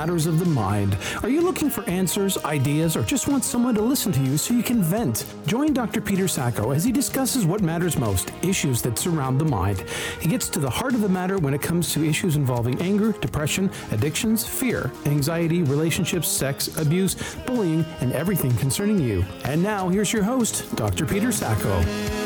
[0.00, 0.96] Matters of the Mind.
[1.22, 4.54] Are you looking for answers, ideas, or just want someone to listen to you so
[4.54, 5.26] you can vent?
[5.44, 6.00] Join Dr.
[6.00, 9.84] Peter Sacco as he discusses what matters most issues that surround the mind.
[10.18, 13.12] He gets to the heart of the matter when it comes to issues involving anger,
[13.12, 19.22] depression, addictions, fear, anxiety, relationships, sex, abuse, bullying, and everything concerning you.
[19.44, 21.04] And now, here's your host, Dr.
[21.04, 22.19] Peter Sacco.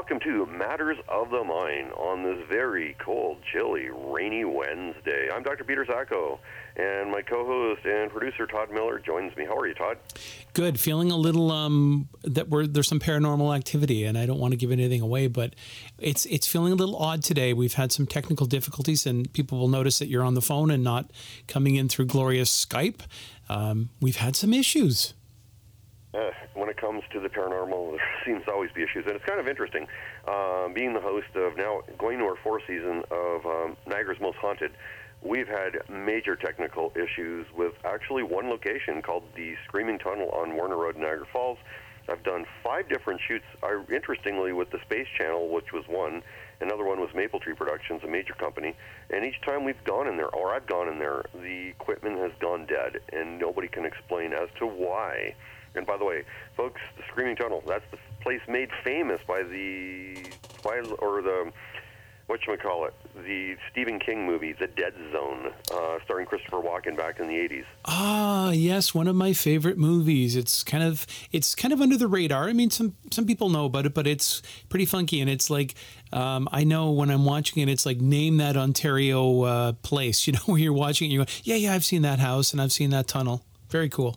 [0.00, 5.28] Welcome to Matters of the Mind on this very cold, chilly, rainy Wednesday.
[5.30, 5.62] I'm Dr.
[5.62, 6.40] Peter Sacco,
[6.74, 9.44] and my co-host and producer Todd Miller joins me.
[9.44, 9.98] How are you, Todd?
[10.54, 10.80] Good.
[10.80, 14.56] Feeling a little um, that we're, there's some paranormal activity, and I don't want to
[14.56, 15.54] give anything away, but
[15.98, 17.52] it's it's feeling a little odd today.
[17.52, 20.82] We've had some technical difficulties, and people will notice that you're on the phone and
[20.82, 21.10] not
[21.46, 23.02] coming in through glorious Skype.
[23.50, 25.12] Um, we've had some issues
[26.14, 29.24] uh, when it comes to the paranormal, there seems to always be issues, and it's
[29.24, 29.86] kind of interesting.
[30.26, 34.38] Um, being the host of now going to our fourth season of um, Niagara's Most
[34.38, 34.72] Haunted,
[35.22, 40.76] we've had major technical issues with actually one location called the Screaming Tunnel on Warner
[40.76, 41.58] Road, Niagara Falls.
[42.08, 43.44] I've done five different shoots.
[43.62, 46.22] I, interestingly, with the Space Channel, which was one.
[46.60, 48.74] Another one was Maple Tree Productions, a major company.
[49.10, 52.32] And each time we've gone in there, or I've gone in there, the equipment has
[52.40, 55.34] gone dead, and nobody can explain as to why.
[55.74, 56.24] And by the way,
[56.56, 60.16] folks, the Screaming Tunnel, that's the place made famous by the
[60.64, 61.52] or the
[62.30, 62.94] what you call it,
[63.26, 67.64] the Stephen King movie, The Dead Zone, uh, starring Christopher Walken back in the '80s.
[67.86, 70.36] Ah, yes, one of my favorite movies.
[70.36, 72.48] It's kind of it's kind of under the radar.
[72.48, 75.74] I mean, some some people know about it, but it's pretty funky, and it's like
[76.12, 80.26] um, I know when I'm watching it, it's like name that Ontario uh, place.
[80.30, 82.62] You know, where you're watching it, you go, yeah, yeah, I've seen that house and
[82.62, 83.42] I've seen that tunnel.
[83.68, 84.16] Very cool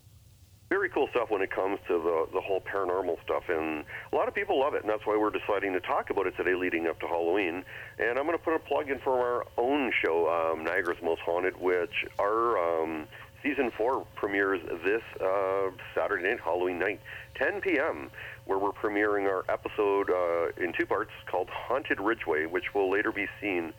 [0.74, 4.36] very cool when it comes to the the whole paranormal stuff, and a lot of
[4.36, 7.00] people love it, and that's why we're deciding to talk about it today, leading up
[7.00, 7.66] to Halloween.
[7.98, 11.22] And I'm going to put a plug in for our own show, um, Niagara's Most
[11.22, 13.08] Haunted, which our um,
[13.42, 17.02] season four premieres this uh, Saturday night, Halloween night,
[17.36, 18.12] 10 p.m.,
[18.46, 23.12] where we're premiering our episode uh, in two parts called Haunted Ridgeway, which will later
[23.12, 23.74] be seen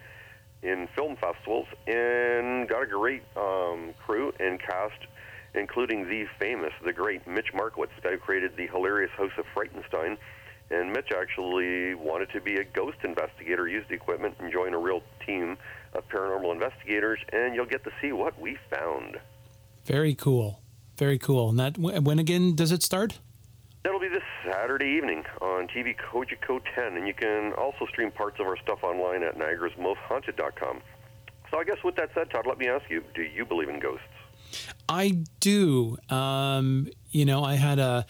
[0.63, 4.99] in film festivals, and got a great um, crew and cast
[5.55, 9.45] including the famous, the great Mitch Markowitz, the guy who created the hilarious House of
[9.55, 10.17] Frightenstein.
[10.71, 14.79] And Mitch actually wanted to be a ghost investigator, use the equipment, and join a
[14.79, 15.59] real team
[15.93, 19.19] of paranormal investigators, and you'll get to see what we found.
[19.85, 20.61] Very cool.
[20.97, 21.51] Very cool.
[21.51, 23.19] And that when again does it start?
[23.83, 28.41] That'll be this Saturday evening on TV Cogeco 10, and you can also stream parts
[28.41, 30.81] of our stuff online at niagarasmosthaunted.com.
[31.51, 33.81] So I guess with that said, Todd, let me ask you, do you believe in
[33.81, 34.07] ghosts?
[34.89, 35.97] I do.
[36.11, 38.07] Um, you know, I had a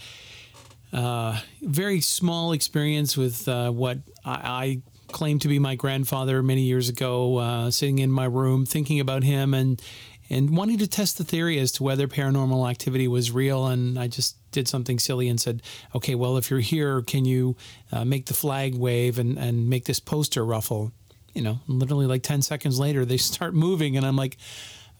[0.92, 6.62] uh, very small experience with uh, what I, I claimed to be my grandfather many
[6.62, 9.82] years ago, uh, sitting in my room thinking about him and
[10.30, 13.66] and wanting to test the theory as to whether paranormal activity was real.
[13.66, 15.62] And I just did something silly and said,
[15.94, 17.56] "Okay, well, if you're here, can you
[17.92, 20.92] uh, make the flag wave and and make this poster ruffle?"
[21.34, 24.36] You know, literally like ten seconds later, they start moving, and I'm like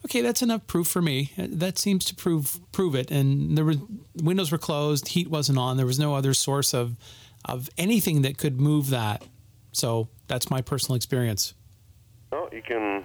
[0.05, 1.33] okay, that's enough proof for me.
[1.37, 3.11] That seems to prove prove it.
[3.11, 3.87] And there the
[4.23, 5.77] windows were closed, heat wasn't on.
[5.77, 6.97] There was no other source of
[7.45, 9.25] of anything that could move that.
[9.73, 11.55] So that's my personal experience.
[12.31, 13.05] Well, you can,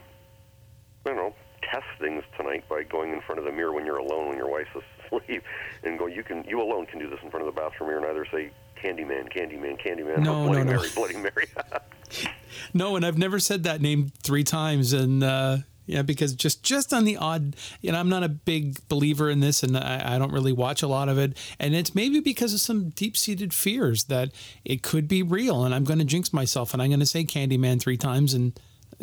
[1.05, 1.35] you know,
[1.71, 4.49] test things tonight by going in front of the mirror when you're alone when your
[4.49, 4.69] wife's
[5.11, 5.43] asleep,
[5.83, 6.07] and go.
[6.07, 8.25] You can, you alone can do this in front of the bathroom mirror and either
[8.31, 10.95] say Candyman, Candyman, Candyman, no, Bloody no, Mary, no.
[10.95, 11.47] Bloody Mary.
[12.73, 15.57] no, and I've never said that name three times, and uh,
[15.89, 19.39] yeah, because just just on the odd, you know, I'm not a big believer in
[19.39, 21.35] this, and I, I don't really watch a lot of it.
[21.59, 24.31] And it's maybe because of some deep seated fears that
[24.63, 27.23] it could be real, and I'm going to jinx myself, and I'm going to say
[27.23, 28.57] Candyman three times, and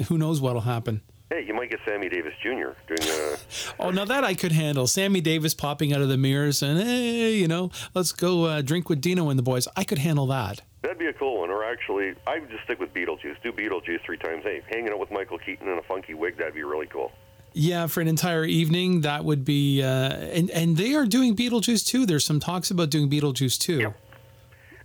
[0.06, 1.00] who knows what'll happen.
[1.28, 2.70] Hey, you might get Sammy Davis Jr.
[2.86, 3.36] doing a.
[3.80, 4.86] oh, now that I could handle.
[4.86, 8.88] Sammy Davis popping out of the mirrors and hey, you know, let's go uh, drink
[8.88, 9.66] with Dino and the boys.
[9.76, 10.62] I could handle that.
[10.86, 11.50] That'd be a cool one.
[11.50, 13.42] Or actually, I would just stick with Beetlejuice.
[13.42, 14.44] Do Beetlejuice three times.
[14.44, 17.10] Hey, hanging out with Michael Keaton in a funky wig, that'd be really cool.
[17.54, 19.82] Yeah, for an entire evening, that would be.
[19.82, 22.06] Uh, and and they are doing Beetlejuice too.
[22.06, 23.78] There's some talks about doing Beetlejuice too.
[23.78, 23.96] Yep.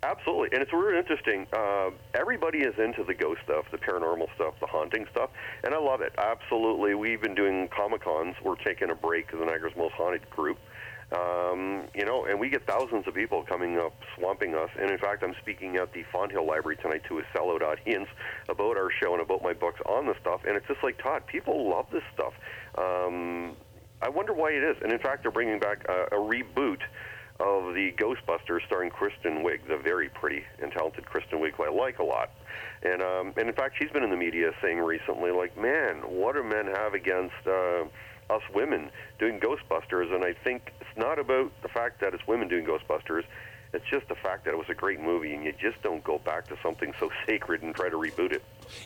[0.04, 1.46] Absolutely, and it's really interesting.
[1.54, 5.30] Uh, everybody is into the ghost stuff, the paranormal stuff, the haunting stuff,
[5.64, 6.12] and I love it.
[6.18, 8.36] Absolutely, we've been doing comic cons.
[8.44, 10.58] We're taking a break, the Niagara's Most Haunted group,
[11.12, 14.70] um, you know, and we get thousands of people coming up, swamping us.
[14.80, 18.08] And in fact, I'm speaking at the Fonthill Library tonight to a sellout audience
[18.50, 20.42] about our show and about my books on the stuff.
[20.48, 22.34] And it's just like Todd, people love this stuff.
[22.78, 23.58] Um,
[24.02, 24.78] I wonder why it is.
[24.82, 26.80] And in fact, they're bringing back a, a reboot
[27.42, 31.70] of the Ghostbusters starring Kristen Wiig, the very pretty and talented Kristen Wiig, who I
[31.70, 32.32] like a lot.
[32.84, 36.36] And um, and in fact, she's been in the media saying recently, like, man, what
[36.36, 37.84] do men have against uh,
[38.32, 38.90] us women
[39.20, 40.14] doing Ghostbusters?
[40.14, 43.24] And I think it's not about the fact that it's women doing Ghostbusters.
[43.74, 46.20] It's just the fact that it was a great movie, and you just don't go
[46.20, 48.44] back to something so sacred and try to reboot it.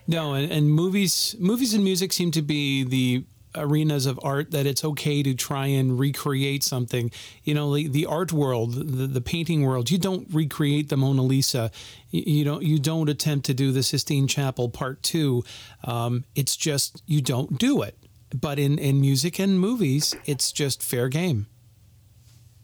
[0.07, 3.25] No, and, and movies, movies and music seem to be the
[3.57, 7.12] arenas of art that it's okay to try and recreate something.
[7.44, 11.21] You know, the, the art world, the, the painting world, you don't recreate the Mona
[11.21, 11.71] Lisa.
[12.12, 15.44] You, you don't you don't attempt to do the Sistine Chapel Part Two.
[15.83, 17.97] Um, it's just you don't do it.
[18.41, 21.47] But in, in music and movies, it's just fair game.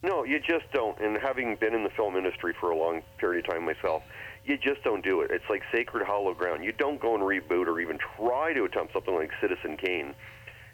[0.03, 0.99] No, you just don't.
[0.99, 4.03] And having been in the film industry for a long period of time myself,
[4.43, 5.31] you just don't do it.
[5.31, 6.65] It's like sacred hollow ground.
[6.65, 10.13] You don't go and reboot or even try to attempt something like Citizen Kane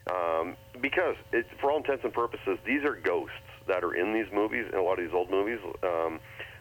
[0.09, 3.35] um, because, it, for all intents and purposes, these are ghosts
[3.67, 5.59] that are in these movies, and a lot of these old movies.
[5.83, 6.19] Um,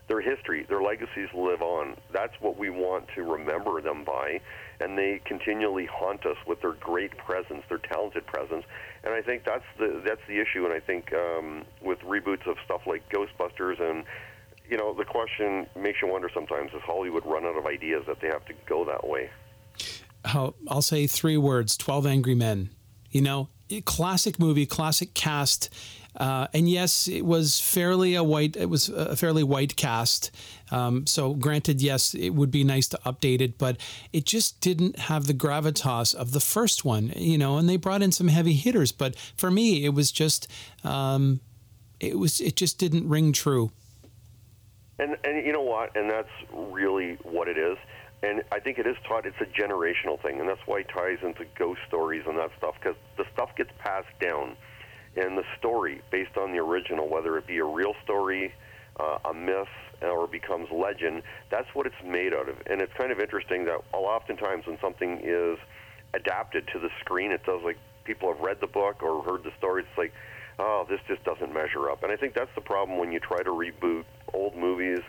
[0.08, 1.96] their history, their legacies live on.
[2.12, 4.40] That's what we want to remember them by,
[4.80, 8.64] and they continually haunt us with their great presence, their talented presence.
[9.04, 10.64] And I think that's the that's the issue.
[10.64, 14.04] And I think um, with reboots of stuff like Ghostbusters and
[14.68, 18.20] you know, the question makes you wonder sometimes: Does Hollywood run out of ideas that
[18.20, 19.30] they have to go that way?
[20.24, 22.70] I'll say three words: Twelve Angry Men.
[23.10, 23.48] You know,
[23.84, 25.72] classic movie, classic cast.
[26.16, 28.56] Uh, and yes, it was fairly a white.
[28.56, 30.30] It was a fairly white cast.
[30.70, 33.76] Um, so, granted, yes, it would be nice to update it, but
[34.12, 37.12] it just didn't have the gravitas of the first one.
[37.16, 40.48] You know, and they brought in some heavy hitters, but for me, it was just,
[40.84, 41.40] um,
[42.00, 43.70] it was, it just didn't ring true.
[44.98, 45.94] And and you know what?
[45.94, 47.76] And that's really what it is
[48.22, 49.26] and I think it is Todd.
[49.26, 52.74] It's a generational thing, and that's why it ties into ghost stories and that stuff
[52.80, 54.56] because the stuff gets passed down,
[55.16, 58.54] and the story based on the original, whether it be a real story,
[58.98, 59.68] uh, a myth,
[60.02, 62.56] or becomes legend, that's what it's made out of.
[62.66, 65.58] And it's kind of interesting that oftentimes when something is
[66.14, 69.52] adapted to the screen, it does like people have read the book or heard the
[69.58, 69.82] story.
[69.82, 70.12] It's like,
[70.58, 72.02] oh, this just doesn't measure up.
[72.02, 75.02] And I think that's the problem when you try to reboot old movies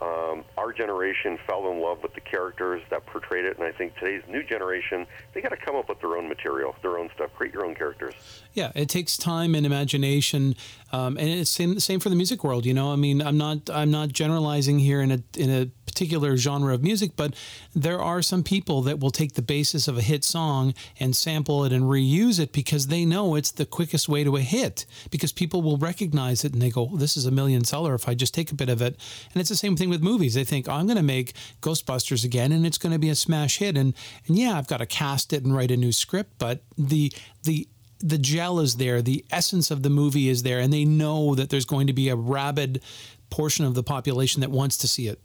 [0.00, 3.94] um, our generation fell in love with the characters that portrayed it, and I think
[3.96, 7.30] today's new generation they got to come up with their own material, their own stuff,
[7.36, 8.14] create your own characters.
[8.52, 10.56] Yeah, it takes time and imagination,
[10.92, 12.66] um, and it's same same for the music world.
[12.66, 16.36] You know, I mean, I'm not I'm not generalizing here in a in a particular
[16.38, 17.34] genre of music, but
[17.74, 21.64] there are some people that will take the basis of a hit song and sample
[21.64, 25.32] it and reuse it because they know it's the quickest way to a hit because
[25.32, 28.32] people will recognize it and they go, this is a million seller if I just
[28.32, 28.98] take a bit of it.
[29.32, 30.34] And it's the same thing with movies.
[30.34, 33.14] They think, oh, I'm going to make Ghostbusters again and it's going to be a
[33.14, 33.76] smash hit.
[33.76, 33.94] And,
[34.26, 37.12] and yeah, I've got to cast it and write a new script, but the,
[37.42, 37.68] the,
[37.98, 41.50] the gel is there, the essence of the movie is there, and they know that
[41.50, 42.80] there's going to be a rabid
[43.30, 45.18] portion of the population that wants to see it.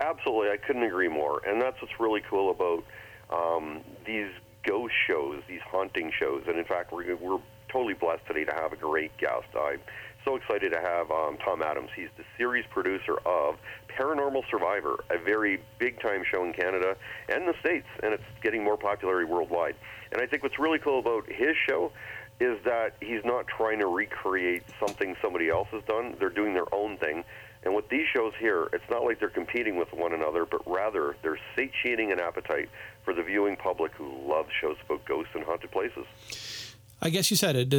[0.00, 1.42] Absolutely, I couldn't agree more.
[1.46, 2.84] And that's what's really cool about
[3.30, 4.28] um, these
[4.62, 6.44] ghost shows, these haunting shows.
[6.46, 9.46] And in fact, we're, we're totally blessed today to have a great guest.
[9.54, 9.80] I'm
[10.26, 11.90] so excited to have um, Tom Adams.
[11.94, 13.56] He's the series producer of
[13.96, 16.96] Paranormal Survivor, a very big time show in Canada
[17.28, 19.76] and the States, and it's getting more popularity worldwide.
[20.12, 21.92] And I think what's really cool about his show
[22.40, 26.16] is that he's not trying to recreate something somebody else has done.
[26.18, 27.24] They're doing their own thing.
[27.62, 31.16] And with these shows here, it's not like they're competing with one another, but rather
[31.22, 32.68] they're satiating an appetite
[33.04, 36.75] for the viewing public who love shows about ghosts and haunted places.
[37.02, 37.72] I guess you said it.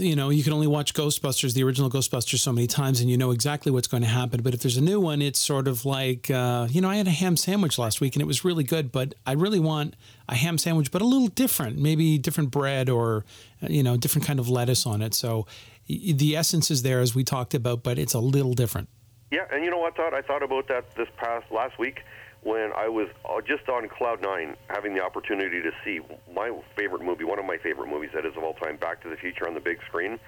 [0.00, 3.18] You know, you can only watch Ghostbusters, the original Ghostbusters, so many times, and you
[3.18, 4.42] know exactly what's going to happen.
[4.42, 7.06] But if there's a new one, it's sort of like, uh, you know, I had
[7.06, 8.90] a ham sandwich last week, and it was really good.
[8.90, 9.94] But I really want
[10.26, 13.26] a ham sandwich, but a little different, maybe different bread or,
[13.60, 15.12] you know, different kind of lettuce on it.
[15.12, 15.46] So
[15.86, 18.88] the essence is there, as we talked about, but it's a little different.
[19.30, 20.14] Yeah, and you know what, Todd?
[20.14, 22.00] I thought about that this past last week
[22.42, 26.00] when I was uh, just on cloud nine, having the opportunity to see
[26.34, 29.08] my favorite movie, one of my favorite movies that is of all time, Back to
[29.08, 30.18] the Future on the big screen.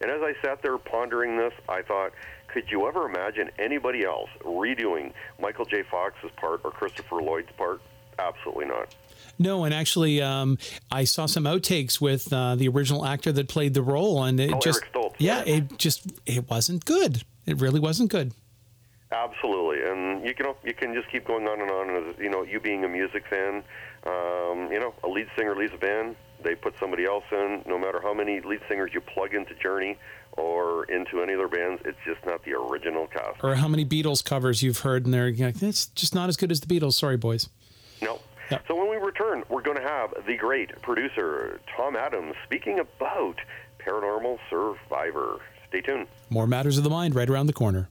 [0.00, 2.12] And as I sat there pondering this, I thought,
[2.48, 5.82] could you ever imagine anybody else redoing Michael J.
[5.88, 7.80] Fox's part or Christopher Lloyd's part?
[8.18, 8.94] Absolutely not.
[9.38, 10.58] No, and actually, um,
[10.90, 14.52] I saw some outtakes with uh, the original actor that played the role, and it
[14.52, 14.82] oh, just
[15.18, 17.22] yeah, it just it wasn't good.
[17.46, 18.34] It really wasn't good.
[19.12, 22.08] Absolutely, and you can you can just keep going on and on.
[22.08, 23.62] As you know, you being a music fan,
[24.06, 27.62] um, you know, a lead singer leaves a band, they put somebody else in.
[27.66, 29.98] No matter how many lead singers you plug into Journey
[30.32, 33.44] or into any other bands, it's just not the original cast.
[33.44, 36.50] Or how many Beatles covers you've heard, and they're like, it's just not as good
[36.50, 36.94] as the Beatles.
[36.94, 37.50] Sorry, boys.
[38.00, 38.18] No.
[38.50, 38.64] Yep.
[38.66, 43.36] So when we return, we're going to have the great producer Tom Adams speaking about
[43.78, 45.38] Paranormal Survivor.
[45.68, 46.06] Stay tuned.
[46.28, 47.88] More Matters of the Mind right around the corner.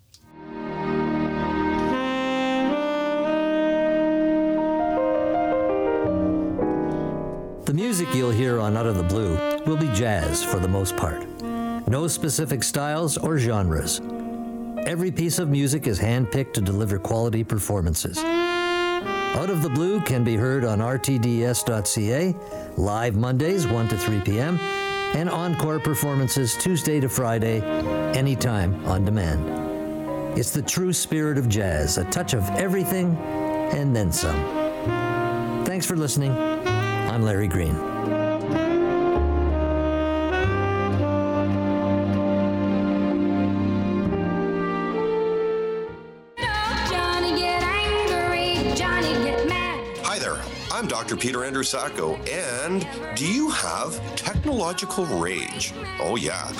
[7.71, 10.97] The music you'll hear on Out of the Blue will be jazz for the most
[10.97, 11.25] part.
[11.87, 14.01] No specific styles or genres.
[14.85, 18.17] Every piece of music is handpicked to deliver quality performances.
[18.17, 22.35] Out of the Blue can be heard on rtds.ca,
[22.75, 24.59] live Mondays 1 to 3 p.m.,
[25.15, 27.61] and encore performances Tuesday to Friday,
[28.13, 30.37] anytime on demand.
[30.37, 33.15] It's the true spirit of jazz, a touch of everything
[33.71, 35.63] and then some.
[35.63, 36.35] Thanks for listening.
[37.21, 38.00] Larry Green.
[50.81, 51.15] I'm Dr.
[51.15, 55.73] Peter Andrew Sacco, and do you have technological rage?
[55.99, 56.51] Oh, yeah,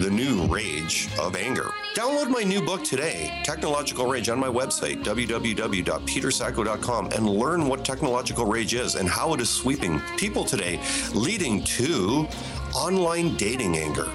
[0.00, 1.70] the new rage of anger.
[1.94, 8.44] Download my new book today, Technological Rage, on my website, www.petersacco.com, and learn what technological
[8.44, 10.80] rage is and how it is sweeping people today,
[11.14, 12.26] leading to
[12.74, 14.10] online dating anger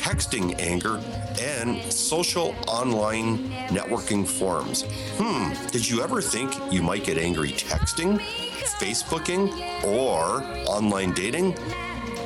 [0.00, 0.98] texting anger,
[1.40, 4.84] and social online networking forums.
[5.18, 8.18] Hmm, did you ever think you might get angry texting,
[8.64, 9.50] Facebooking,
[9.84, 11.56] or online dating?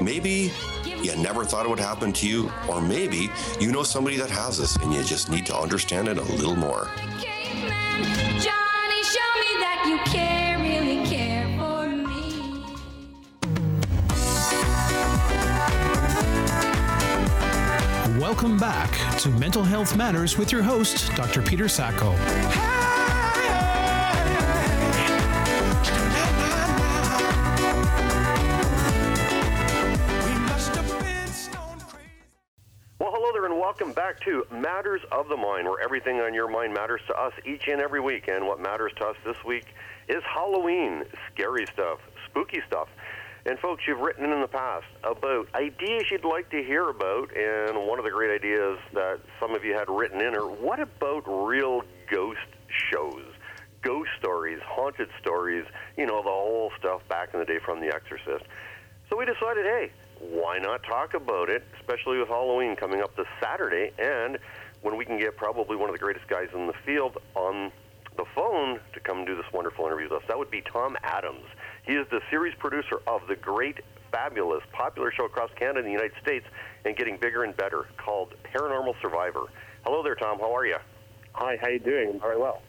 [0.00, 0.52] Maybe
[0.84, 4.58] you never thought it would happen to you, or maybe you know somebody that has
[4.58, 6.88] this and you just need to understand it a little more.
[7.20, 12.24] Johnny, show me that you care, really care for me.
[18.20, 21.42] Welcome back to Mental Health Matters with your host, Dr.
[21.42, 22.12] Peter Sacco.
[34.50, 38.00] Matters of the Mind, where everything on your mind matters to us each and every
[38.00, 38.28] week.
[38.28, 39.66] And what matters to us this week
[40.08, 42.88] is Halloween, scary stuff, spooky stuff.
[43.46, 47.86] And folks, you've written in the past about ideas you'd like to hear about, and
[47.86, 51.24] one of the great ideas that some of you had written in are what about
[51.26, 52.40] real ghost
[52.90, 53.24] shows?
[53.82, 55.66] Ghost stories, haunted stories,
[55.98, 58.46] you know, the whole stuff back in the day from The Exorcist.
[59.10, 63.26] So we decided, hey, why not talk about it, especially with Halloween coming up this
[63.40, 64.38] Saturday, and
[64.82, 67.72] when we can get probably one of the greatest guys in the field on
[68.16, 70.28] the phone to come do this wonderful interview with us.
[70.28, 71.44] That would be Tom Adams.
[71.84, 73.78] He is the series producer of the great,
[74.12, 76.46] fabulous, popular show across Canada and the United States,
[76.84, 79.44] and getting bigger and better, called Paranormal Survivor.
[79.84, 80.38] Hello there, Tom.
[80.38, 80.76] How are you?
[81.32, 82.20] Hi, how you doing?
[82.20, 82.62] Very well.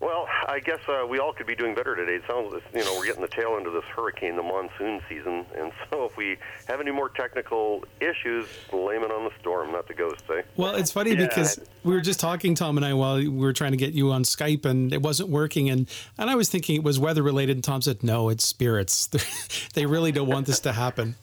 [0.00, 2.14] Well, I guess uh, we all could be doing better today.
[2.14, 5.44] It sounds, you know, we're getting the tail end of this hurricane, the monsoon season,
[5.56, 6.38] and so if we
[6.68, 10.40] have any more technical issues, blame it on the storm, not the ghosts, eh?
[10.56, 11.26] Well, it's funny Yeah.
[11.26, 14.10] because we were just talking, Tom and I, while we were trying to get you
[14.10, 17.56] on Skype, and it wasn't working, and and I was thinking it was weather related,
[17.58, 19.06] and Tom said, "No, it's spirits.
[19.74, 21.16] they really don't want this to happen."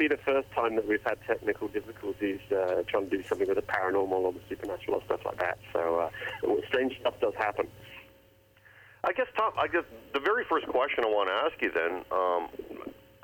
[0.00, 3.56] Be the first time that we've had technical difficulties uh, trying to do something with
[3.56, 5.58] the paranormal or the supernatural or stuff like that.
[5.74, 7.66] So uh, strange stuff does happen.
[9.04, 12.02] I guess, Tom, I guess the very first question I want to ask you then,
[12.10, 12.48] um,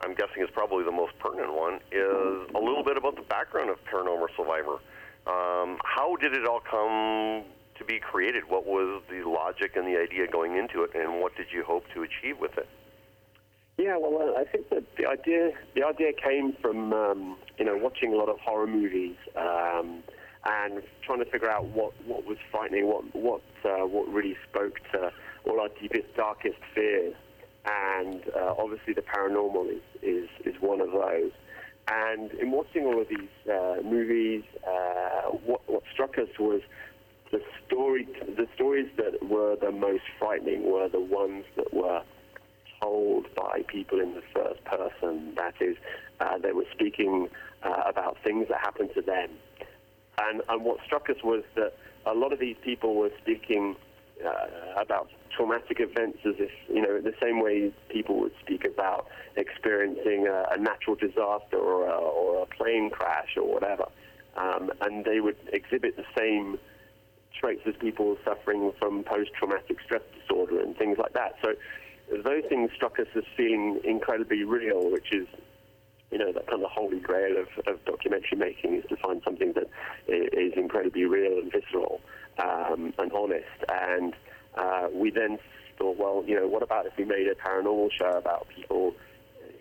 [0.04, 3.70] I'm guessing is probably the most pertinent one, is a little bit about the background
[3.70, 4.76] of Paranormal Survivor.
[5.26, 7.44] Um, how did it all come
[7.78, 8.50] to be created?
[8.50, 11.84] What was the logic and the idea going into it, and what did you hope
[11.94, 12.68] to achieve with it?
[13.78, 18.14] Yeah, well, I think that the idea the idea came from um, you know watching
[18.14, 20.02] a lot of horror movies um,
[20.46, 24.80] and trying to figure out what, what was frightening, what what uh, what really spoke
[24.92, 25.12] to
[25.44, 27.14] all our deepest, darkest fears,
[27.66, 31.32] and uh, obviously the paranormal is, is is one of those.
[31.88, 36.62] And in watching all of these uh, movies, uh, what what struck us was
[37.30, 42.02] the story the stories that were the most frightening were the ones that were
[42.86, 45.34] told by people in the first person.
[45.36, 45.76] That is,
[46.20, 47.28] uh, they were speaking
[47.62, 49.30] uh, about things that happened to them.
[50.18, 51.72] And, and what struck us was that
[52.06, 53.76] a lot of these people were speaking
[54.24, 59.08] uh, about traumatic events as if, you know, the same way people would speak about
[59.36, 63.86] experiencing a, a natural disaster or a, or a plane crash or whatever.
[64.36, 66.58] Um, and they would exhibit the same
[67.38, 71.36] traits as people suffering from post-traumatic stress disorder and things like that.
[71.44, 71.50] So
[72.10, 75.26] those things struck us as feeling incredibly real, which is,
[76.10, 79.20] you know, that kind of the holy grail of, of documentary making is to find
[79.24, 79.68] something that
[80.08, 82.00] is incredibly real and visceral
[82.38, 83.44] um, and honest.
[83.68, 84.14] And
[84.56, 85.38] uh, we then
[85.78, 88.94] thought, well, you know, what about if we made a paranormal show about people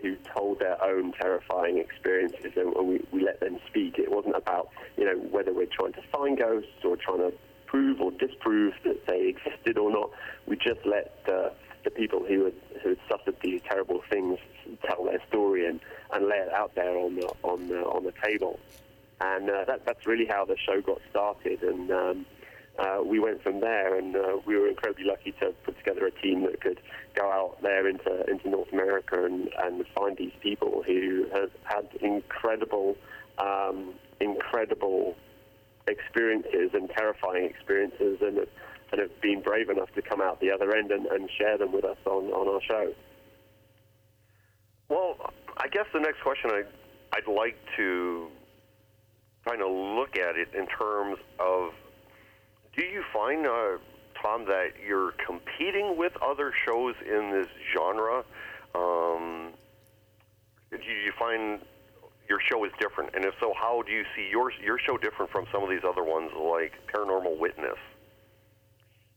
[0.02, 3.98] who told their own terrifying experiences, and we, we let them speak.
[3.98, 7.34] It wasn't about you know whether we're trying to find ghosts or trying to
[7.66, 10.12] prove or disprove that they existed or not.
[10.46, 11.50] We just let uh,
[11.86, 14.38] the people who had, who had suffered these terrible things
[14.86, 15.80] tell their story and,
[16.14, 18.60] and lay it out there on the on the, on the table.
[19.22, 21.64] And uh, that, that's really how the show got started.
[21.64, 22.26] And um,
[22.78, 26.12] uh, we went from there, and uh, we were incredibly lucky to put together a
[26.12, 26.82] team that could
[27.16, 31.88] go out there into into North America and, and find these people who have had
[32.02, 32.98] incredible,
[33.38, 35.16] um, incredible
[35.88, 38.46] experiences and terrifying experiences, and
[38.92, 41.72] and have been brave enough to come out the other end and, and share them
[41.72, 42.94] with us on, on our show.
[44.90, 46.64] Well, I guess the next question I,
[47.14, 48.28] I'd like to
[49.48, 51.72] kind of look at it in terms of
[52.76, 53.78] do you find, uh,
[54.22, 58.24] Tom, that you're competing with other shows in this genre?
[58.74, 59.54] Um,
[60.72, 61.62] do you find
[62.28, 63.16] your show is different?
[63.16, 65.84] And if so, how do you see your your show different from some of these
[65.88, 67.78] other ones like Paranormal Witness?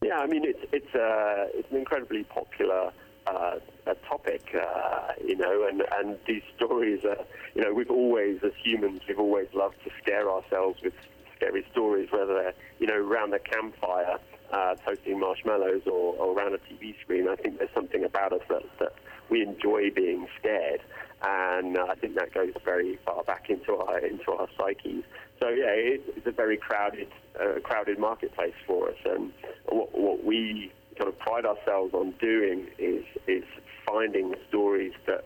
[0.01, 2.93] Yeah, I mean it's it's uh, it's an incredibly popular
[3.27, 7.17] uh, a topic, uh, you know, and and these stories are,
[7.53, 10.93] you know, we've always as humans we've always loved to scare ourselves with
[11.35, 14.17] scary stories, whether they're you know around the campfire
[14.53, 17.27] uh, toasting marshmallows or, or around a TV screen.
[17.27, 18.93] I think there's something about us that, that
[19.29, 20.81] we enjoy being scared,
[21.21, 25.03] and uh, I think that goes very far back into our into our psyches.
[25.39, 27.09] So yeah, it, it's a very crowded
[27.39, 29.33] uh, crowded marketplace for us, and
[29.67, 33.43] what, what we kind of pride ourselves on doing is is
[33.85, 35.25] finding stories that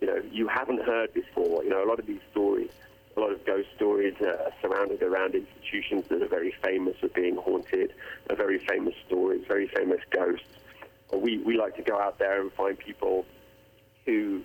[0.00, 1.64] you know you haven't heard before.
[1.64, 2.70] You know, a lot of these stories,
[3.16, 7.36] a lot of ghost stories are surrounded around institutions that are very famous for being
[7.36, 7.92] haunted,
[8.30, 10.46] are very famous stories, very famous ghosts.
[11.12, 13.26] We we like to go out there and find people
[14.06, 14.42] who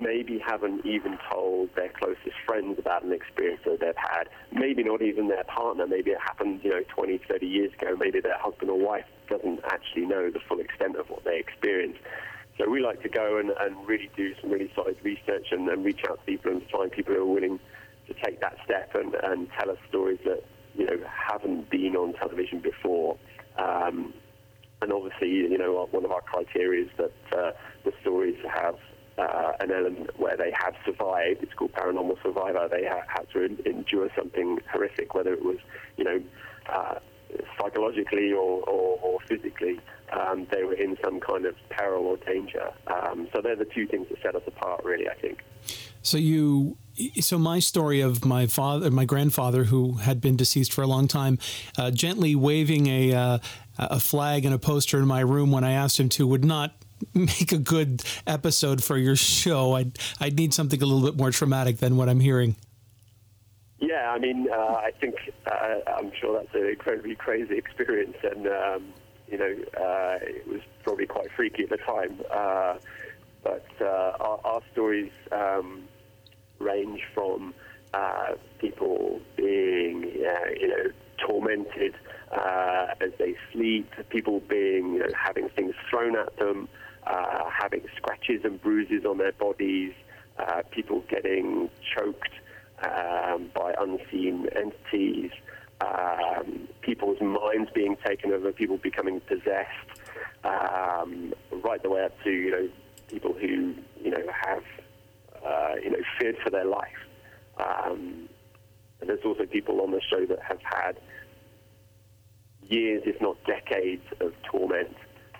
[0.00, 4.28] maybe haven't even told their closest friends about an experience that they've had.
[4.52, 5.86] Maybe not even their partner.
[5.86, 7.96] Maybe it happened, you know, 20, 30 years ago.
[7.98, 12.00] Maybe their husband or wife doesn't actually know the full extent of what they experienced.
[12.58, 15.84] So we like to go and, and really do some really solid research and, and
[15.84, 17.58] reach out to people and find people who are willing
[18.06, 20.42] to take that step and, and tell us stories that,
[20.74, 23.16] you know, haven't been on television before.
[23.56, 24.12] Um,
[24.82, 27.52] and obviously, you know, one of our criteria is that uh,
[27.84, 28.76] the stories have
[29.20, 31.42] uh, an element where they have survived.
[31.42, 32.68] It's called paranormal survivor.
[32.70, 35.58] They ha- had to en- endure something horrific, whether it was,
[35.96, 36.22] you know,
[36.72, 36.98] uh,
[37.58, 39.80] psychologically or, or, or physically.
[40.12, 42.70] Um, they were in some kind of peril or danger.
[42.88, 45.08] Um, so they're the two things that set us apart, really.
[45.08, 45.44] I think.
[46.02, 46.78] So you,
[47.20, 51.06] so my story of my father, my grandfather, who had been deceased for a long
[51.06, 51.38] time,
[51.78, 53.38] uh, gently waving a uh,
[53.78, 56.74] a flag and a poster in my room when I asked him to, would not
[57.14, 59.74] make a good episode for your show.
[59.74, 62.56] I'd I'd need something a little bit more traumatic than what I'm hearing.
[63.78, 65.14] Yeah, I mean, uh, I think
[65.50, 68.92] uh, I'm sure that's an incredibly crazy experience, and um,
[69.26, 72.20] you know, uh, it was probably quite freaky at the time.
[72.30, 72.74] Uh,
[73.42, 75.84] but uh, our, our stories um,
[76.58, 77.54] range from
[77.94, 80.02] uh, people being,
[80.60, 80.90] you know,
[81.26, 81.94] tormented
[83.00, 86.68] as they sleep, people being, you know, having things thrown at them,
[87.06, 89.92] having scratches and bruises on their bodies,
[90.70, 92.30] people getting choked
[92.82, 95.30] um, by unseen entities,
[95.80, 99.70] um, people's minds being taken over, people becoming possessed,
[100.44, 101.32] um,
[101.62, 102.68] right the way up to you know
[103.08, 104.62] people who you know have
[105.44, 106.88] uh, you know feared for their life.
[107.58, 108.28] Um,
[109.00, 111.00] and there's also people on the show that have had
[112.62, 114.94] years, if not decades, of torment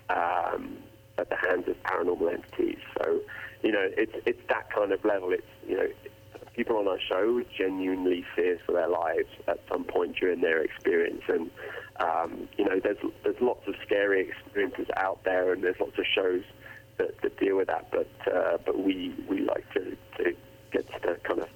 [0.09, 0.79] um,
[1.20, 2.78] at the hands of paranormal entities.
[2.98, 3.20] So,
[3.62, 5.33] you know, it's it's that kind of level.
[5.33, 5.88] It's you know,
[6.56, 11.22] people on our show genuinely fear for their lives at some point during their experience.
[11.28, 11.50] And
[12.00, 16.04] um, you know, there's there's lots of scary experiences out there, and there's lots of
[16.14, 16.42] shows
[16.98, 17.90] that, that deal with that.
[17.90, 20.35] But uh, but we we like to, to
[20.72, 21.48] get to the kind of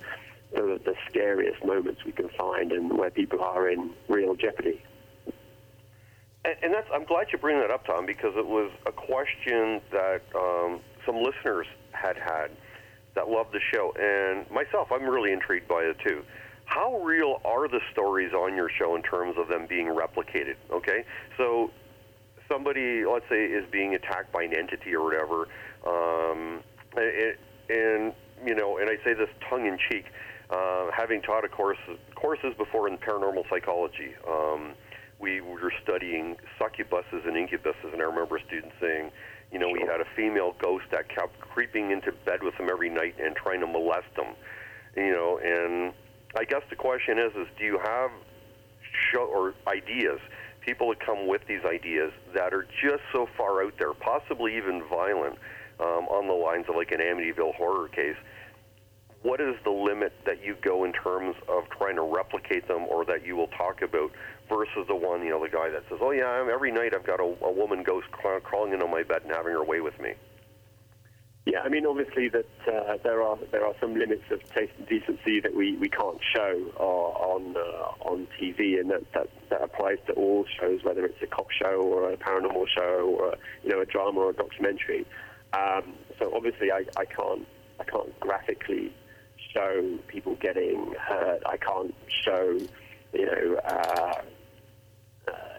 [0.52, 4.82] the, the scariest moments we can find, and where people are in real jeopardy.
[6.44, 10.20] And, that's I'm glad you bring that up, Tom, because it was a question that
[10.34, 12.50] um, some listeners had had
[13.14, 16.22] that loved the show, and myself, I'm really intrigued by it too.
[16.66, 20.56] How real are the stories on your show in terms of them being replicated?
[20.70, 21.04] Okay,
[21.38, 21.70] so
[22.48, 25.48] somebody, let's say, is being attacked by an entity or whatever,
[25.86, 26.60] um,
[26.96, 27.36] and,
[27.70, 28.12] and
[28.44, 30.06] you know, and I say this tongue in cheek,
[30.50, 31.78] uh, having taught a course
[32.16, 34.14] courses before in paranormal psychology.
[34.28, 34.74] Um,
[35.24, 39.10] we were studying succubuses and incubuses, and I remember a student saying,
[39.50, 42.90] you know, we had a female ghost that kept creeping into bed with him every
[42.90, 44.34] night and trying to molest him.
[44.94, 45.94] You know, and
[46.36, 48.10] I guess the question is, is do you have
[49.10, 50.20] show or ideas?
[50.60, 54.82] People that come with these ideas that are just so far out there, possibly even
[54.90, 55.38] violent,
[55.80, 58.16] um, on the lines of like an Amityville horror case.
[59.22, 63.06] What is the limit that you go in terms of trying to replicate them, or
[63.06, 64.10] that you will talk about,
[64.48, 67.06] versus the one, you know, the guy that says, "Oh yeah, I'm, every night I've
[67.06, 69.98] got a, a woman ghost craw- crawling into my bed and having her way with
[70.00, 70.14] me."
[71.46, 74.88] Yeah, I mean, obviously that uh, there are there are some limits of taste and
[74.88, 79.62] decency that we, we can't show uh, on uh, on TV, and that, that that
[79.62, 83.70] applies to all shows, whether it's a cop show or a paranormal show or you
[83.70, 85.04] know a drama or a documentary.
[85.52, 87.46] Um, so obviously, I, I can't
[87.78, 88.94] I can't graphically
[89.52, 91.42] show people getting hurt.
[91.44, 92.58] I can't show
[93.12, 93.60] you know.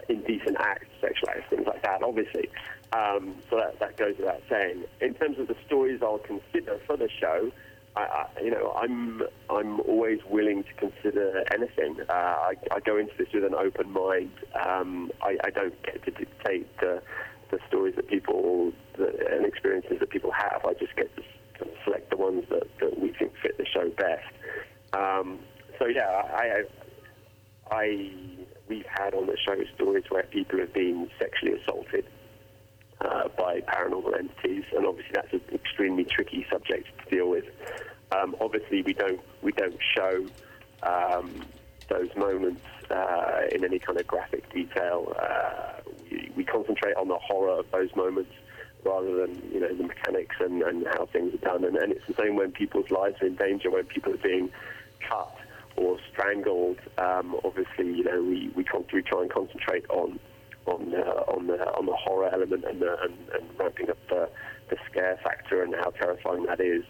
[0.08, 2.48] Indecent acts, sexual acts, things like that, obviously.
[2.92, 4.84] Um, so that, that goes without saying.
[5.00, 7.50] In terms of the stories I'll consider for the show,
[7.96, 11.96] I, I, you know, I'm I'm always willing to consider anything.
[12.08, 14.32] Uh, I, I go into this with an open mind.
[14.54, 17.02] Um, I, I don't get to dictate the,
[17.50, 20.64] the stories that people the, and experiences that people have.
[20.64, 23.88] I just get to s- select the ones that, that we think fit the show
[23.90, 24.32] best.
[24.92, 25.38] Um,
[25.78, 26.64] so yeah, I,
[27.70, 28.10] I
[28.68, 32.04] we've had on the show stories where people have been sexually assaulted
[33.00, 37.44] uh, by paranormal entities, and obviously that's an extremely tricky subject to deal with.
[38.12, 40.26] Um, obviously, we don't we don't show
[40.82, 41.44] um,
[41.88, 45.14] those moments uh, in any kind of graphic detail.
[45.18, 48.32] Uh, we, we concentrate on the horror of those moments
[48.84, 51.64] rather than you know the mechanics and, and how things are done.
[51.64, 54.50] And, and it's the same when people's lives are in danger, when people are being
[55.00, 55.36] cut
[55.76, 56.78] or strangled.
[56.98, 60.18] Um, obviously, you know we we, try and concentrate on
[60.66, 64.28] on uh, on the on the horror element and, the, and, and ramping up the,
[64.70, 66.84] the scare factor and how terrifying that is,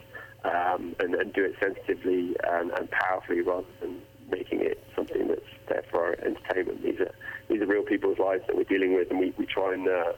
[0.45, 5.41] um, and, and do it sensitively and, and powerfully rather than making it something that's
[5.69, 6.83] there for our entertainment.
[6.83, 7.15] These are
[7.49, 10.13] these are real people's lives that we're dealing with, and we, we try and uh,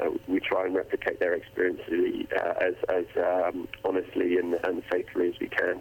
[0.00, 5.28] uh, we try and replicate their experiences uh, as as um, honestly and, and faithfully
[5.28, 5.80] as we can.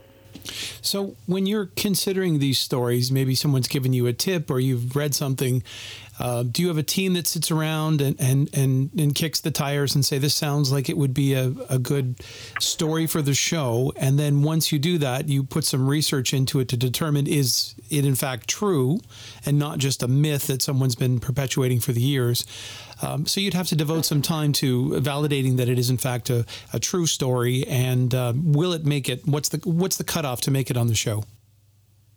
[0.82, 5.16] So, when you're considering these stories, maybe someone's given you a tip or you've read
[5.16, 5.64] something.
[6.18, 9.52] Uh, do you have a team that sits around and, and, and, and kicks the
[9.52, 12.22] tires and say, This sounds like it would be a, a good
[12.60, 13.92] story for the show?
[13.98, 17.76] And then once you do that, you put some research into it to determine is
[17.90, 19.00] it in fact true
[19.46, 22.46] and not just a myth that someone's been perpetuating for the years?
[23.02, 26.30] Um, so you'd have to devote some time to validating that it is in fact
[26.30, 29.28] a, a true story, and uh, will it make it?
[29.28, 31.26] What's the what's the cutoff to make it on the show?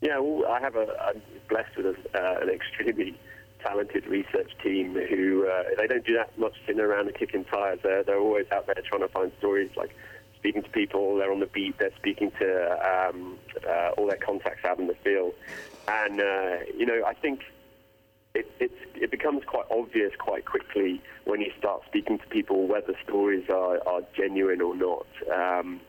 [0.00, 3.18] Yeah, well, I have a I'm blessed with a, uh, an extremely
[3.60, 7.80] talented research team who uh, they don't do that much sitting around and kicking tires.
[7.82, 9.94] They're they're always out there trying to find stories, like
[10.36, 11.16] speaking to people.
[11.16, 11.78] They're on the beat.
[11.78, 15.34] They're speaking to um, uh, all their contacts out in the field,
[15.88, 17.42] and uh, you know I think
[18.34, 22.94] it, it's, it becomes quite obvious quite quickly when you start speaking to people whether
[23.04, 25.06] stories are, are genuine or not.
[25.32, 25.80] Um,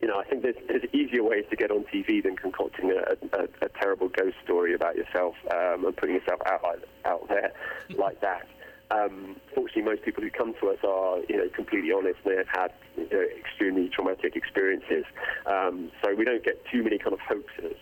[0.00, 3.36] you know, I think there's, there's easier ways to get on TV than concocting a,
[3.36, 7.52] a, a terrible ghost story about yourself um, and putting yourself out like, out there
[7.96, 8.46] like that.
[8.90, 12.18] Um, fortunately, most people who come to us are, you know, completely honest.
[12.24, 15.04] and They have had you know, extremely traumatic experiences,
[15.46, 17.76] um, so we don't get too many kind of hoaxes.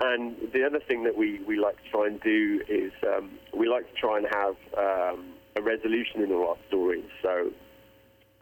[0.00, 3.68] And the other thing that we, we like to try and do is um, we
[3.68, 7.04] like to try and have um, a resolution in all our stories.
[7.20, 7.50] So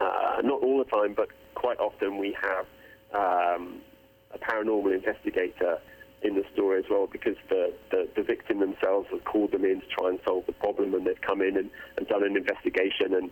[0.01, 2.67] uh, not all the time, but quite often we have
[3.15, 3.81] um,
[4.33, 5.79] a paranormal investigator
[6.23, 9.81] in the story as well because the, the, the victim themselves have called them in
[9.81, 13.15] to try and solve the problem and they've come in and, and done an investigation
[13.15, 13.31] and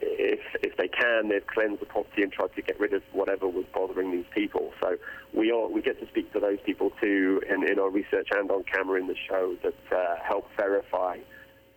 [0.00, 3.48] if, if they can, they've cleansed the property and tried to get rid of whatever
[3.48, 4.72] was bothering these people.
[4.80, 4.96] So
[5.32, 8.50] we are, we get to speak to those people too in, in our research and
[8.50, 11.18] on camera in the show that uh, help verify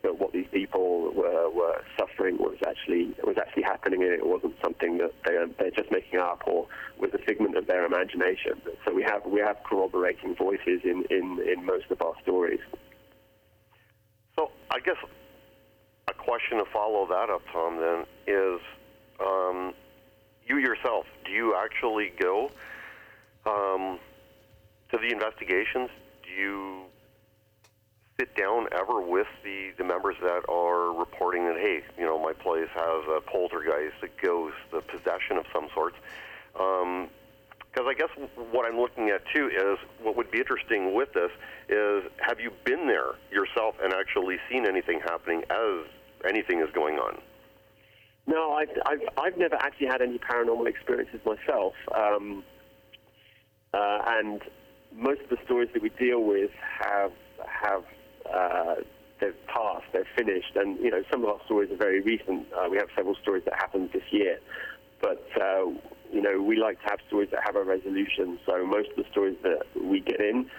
[0.01, 4.53] that what these people were, were suffering was actually was actually happening and it wasn't
[4.63, 8.61] something that they, they're just making up or was a figment of their imagination.
[8.85, 12.61] So we have we have corroborating voices in, in, in most of our stories.
[14.37, 14.95] So I guess
[16.07, 18.61] a question to follow that up, Tom, then is
[19.19, 19.73] um,
[20.47, 21.05] you yourself.
[21.25, 22.51] Do you actually go
[23.45, 23.99] um,
[24.91, 25.89] to the investigations?
[26.23, 26.88] Do you
[28.19, 32.33] sit down ever with the, the members that are reporting that, hey, you know, my
[32.33, 35.93] place has a poltergeist, a ghost, a possession of some sort?
[36.53, 38.09] Because I guess
[38.51, 41.31] what I'm looking at too is what would be interesting with this
[41.69, 45.85] is have you been there yourself and actually seen anything happening as
[46.27, 47.21] anything is going on?
[48.27, 51.73] No, I've, I've, I've never actually had any paranormal experiences myself.
[51.95, 52.43] Um,
[53.73, 54.41] uh, and
[54.93, 56.51] most of the stories that we deal with
[56.81, 57.11] have,
[57.47, 57.83] have
[58.33, 58.75] uh,
[59.19, 60.55] they've passed, they're finished.
[60.55, 62.47] And, you know, some of our stories are very recent.
[62.53, 64.39] Uh, we have several stories that happened this year.
[65.01, 65.65] But, uh,
[66.11, 68.39] you know, we like to have stories that have a resolution.
[68.45, 70.49] So most of the stories that we get in,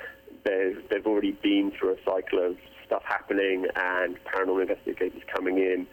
[0.44, 2.56] they've, they've already been through a cycle of
[2.86, 5.86] stuff happening and paranormal investigators coming in,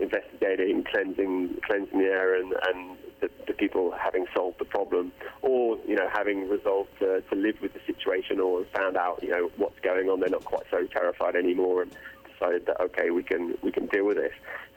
[0.00, 5.78] investigating, cleansing, cleansing the air, and, and the, the people having solved the problem, or
[5.86, 9.50] you know having resolved to, to live with the situation, or found out you know
[9.56, 10.20] what's going on.
[10.20, 11.96] They're not quite so terrified anymore, and
[12.32, 14.32] decided that okay, we can we can deal with this.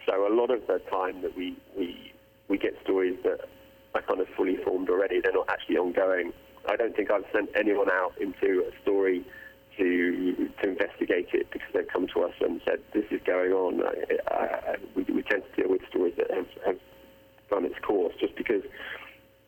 [0.08, 2.14] So a lot of the time that we we
[2.48, 3.48] we get stories that
[3.96, 5.20] are kind of fully formed already.
[5.22, 6.34] They're not actually ongoing.
[6.68, 9.26] I don't think I've sent anyone out into a story
[9.78, 13.82] to to investigate it because they've come to us and said this is going on.
[13.82, 16.80] Uh, uh, we, we tend to deal with stories that have, have
[17.52, 18.64] run its course just because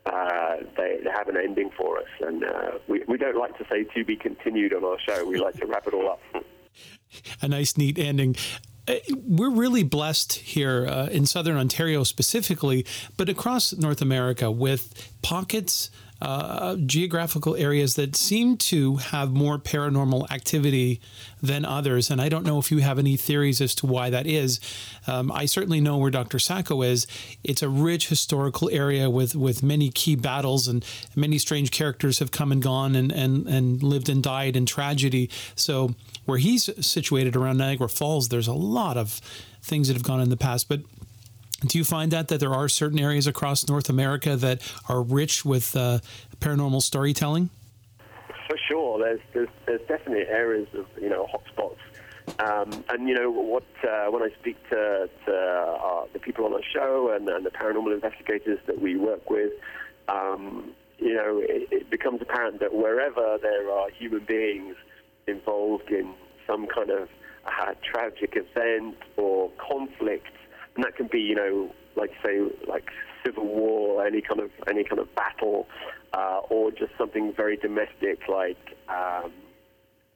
[0.06, 3.66] uh, they, they have an ending for us, and uh, we we don't like to
[3.70, 5.26] say to be continued on our show.
[5.26, 6.22] We like to wrap it all up.
[7.42, 8.36] A nice, neat ending
[8.88, 12.86] uh, we're really blessed here uh, in southern Ontario specifically,
[13.18, 20.30] but across North America with pockets uh, geographical areas that seem to have more paranormal
[20.32, 21.02] activity
[21.42, 22.12] than others.
[22.12, 24.60] And I don't know if you have any theories as to why that is.
[25.08, 26.38] Um, I certainly know where Dr.
[26.38, 27.08] Sacco is.
[27.44, 32.32] It's a rich historical area with, with many key battles, and many strange characters have
[32.32, 35.30] come and gone and, and, and lived and died in tragedy.
[35.56, 39.20] So, where he's situated around Niagara Falls, there's a lot of
[39.64, 40.70] things that have gone in the past.
[40.70, 40.82] But
[41.62, 45.46] do you find that that there are certain areas across North America that are rich
[45.46, 46.00] with uh,
[46.40, 47.50] paranormal storytelling?
[48.48, 51.78] For sure, there's, there's there's definitely areas of you know hotspots,
[52.40, 56.54] um, and you know what uh, when I speak to, to uh, the people on
[56.54, 59.54] our show and, and, the paranormal investigators that we work with,
[60.10, 64.76] um, you know it, it becomes apparent that wherever there are human beings
[65.28, 66.14] involved in
[66.46, 67.08] some kind of
[67.46, 70.28] uh, tragic event or conflict
[70.76, 72.90] and that can be, you know, like say, like
[73.26, 75.68] civil war, any kind of any kind of battle,
[76.14, 79.32] uh, or just something very domestic, like um,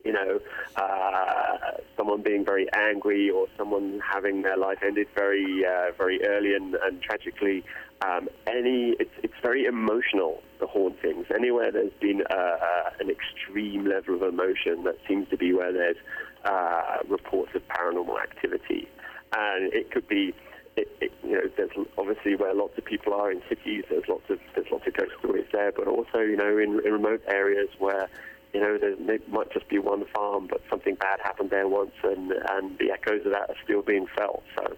[0.03, 0.39] you know,
[0.75, 1.57] uh,
[1.97, 6.75] someone being very angry or someone having their life ended very uh, very early and,
[6.75, 7.63] and tragically.
[8.05, 10.41] Um, any, it's, it's very emotional.
[10.59, 11.25] The hauntings.
[11.35, 15.73] Anywhere there's been uh, uh, an extreme level of emotion, that seems to be where
[15.73, 15.97] there's
[16.45, 18.87] uh, reports of paranormal activity
[19.35, 20.33] and it could be
[20.75, 23.85] it, it, you know, there's obviously where lots of people are in cities.
[23.89, 26.91] There's lots of there's lots of ghost stories there, but also you know in, in
[26.91, 28.09] remote areas where
[28.53, 32.31] you know there might just be one farm, but something bad happened there once, and
[32.31, 34.43] and the echoes of that are still being felt.
[34.57, 34.75] So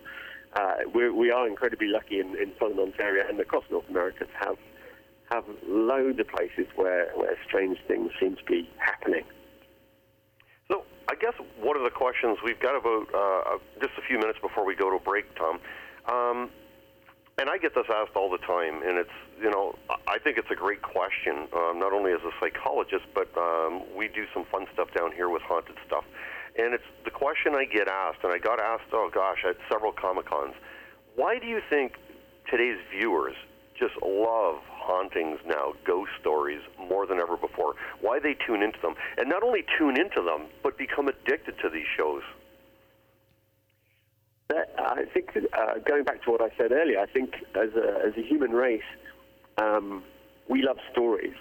[0.54, 4.48] uh, we we are incredibly lucky in, in southern Ontario and across North America to
[4.48, 4.58] have
[5.32, 9.24] have loads of places where where strange things seem to be happening.
[10.68, 14.38] So I guess one of the questions we've got about uh, just a few minutes
[14.42, 15.60] before we go to a break, Tom,
[16.08, 16.50] um,
[17.38, 19.76] and I get this asked all the time, and it's you know
[20.08, 24.08] I think it's a great question, um, not only as a psychologist, but um, we
[24.08, 26.06] do some fun stuff down here with haunted stuff,
[26.58, 29.92] and it's the question I get asked, and I got asked, oh gosh, at several
[29.92, 30.56] comic cons,
[31.16, 31.94] why do you think
[32.50, 33.36] today's viewers
[33.80, 37.76] just love hauntings now, ghost stories, more than ever before.
[38.02, 38.96] Why they tune into them.
[39.18, 42.24] And not only tune into them, but become addicted to these shows.
[44.50, 48.18] I think, uh, going back to what I said earlier, I think as a, as
[48.18, 48.82] a human race,
[49.58, 50.04] um,
[50.48, 51.36] we love stories,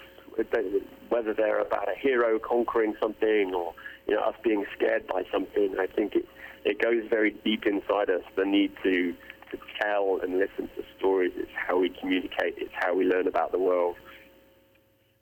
[1.09, 3.75] whether they're about a hero conquering something or
[4.07, 5.77] you know us being scared by something.
[5.79, 6.27] I think it
[6.65, 9.15] it goes very deep inside us the need to
[9.53, 11.33] to tell and listen to stories.
[11.37, 12.55] It's how we communicate.
[12.59, 13.97] It's how we learn about the world.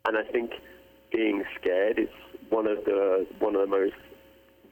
[0.07, 0.51] And I think
[1.11, 2.09] being scared is
[2.49, 3.95] one of the one of the most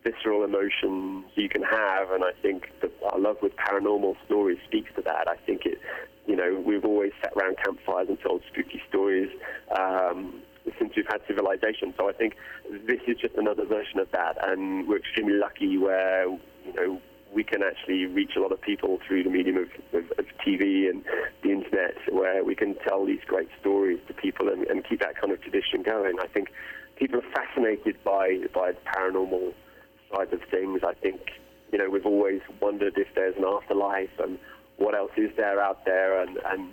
[0.04, 2.12] visceral emotions you can have.
[2.12, 5.28] And I think that our love with paranormal stories speaks to that.
[5.28, 5.80] I think it,
[6.28, 9.30] you know, we've always sat around campfires and told spooky stories.
[9.78, 10.42] Um,
[10.80, 11.94] since we've had civilization.
[11.98, 12.36] So I think
[12.88, 17.02] this is just another version of that, and we're extremely lucky where you know
[17.34, 20.90] we can actually reach a lot of people through the medium of, of, of, TV
[20.90, 21.04] and
[21.42, 25.20] the internet, where we can tell these great stories to people and, and, keep that
[25.20, 26.18] kind of tradition going.
[26.22, 26.50] I think
[26.96, 29.54] people are fascinated by by the paranormal
[30.14, 30.82] side of things.
[30.84, 31.22] I think
[31.72, 34.38] you know we've always wondered if there's an afterlife and
[34.78, 36.72] what else is there out there, and, and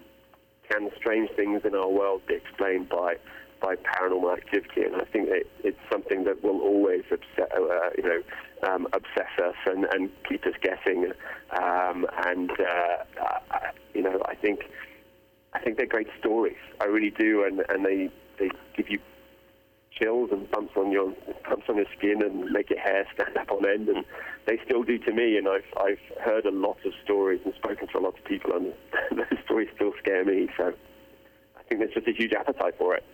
[0.71, 3.17] can strange things in our world be explained by
[3.61, 8.03] by paranormal activity, and I think that it's something that will always obsess, uh, you
[8.03, 8.23] know,
[8.63, 11.13] um, obsess us and, and keep us guessing.
[11.61, 14.61] Um, and uh, uh, you know, I think
[15.53, 16.57] I think they're great stories.
[16.81, 18.99] I really do, and, and they they give you
[19.99, 21.13] chills and bumps on your
[21.49, 24.05] bumps on your skin and make your hair stand up on end, and
[24.47, 25.37] they still do to me.
[25.37, 28.53] And I've I've heard a lot of stories and spoken to a lot of people,
[28.55, 28.73] and
[29.17, 30.49] those stories still scare me.
[30.57, 30.73] So
[31.57, 33.05] I think there's just a huge appetite for it.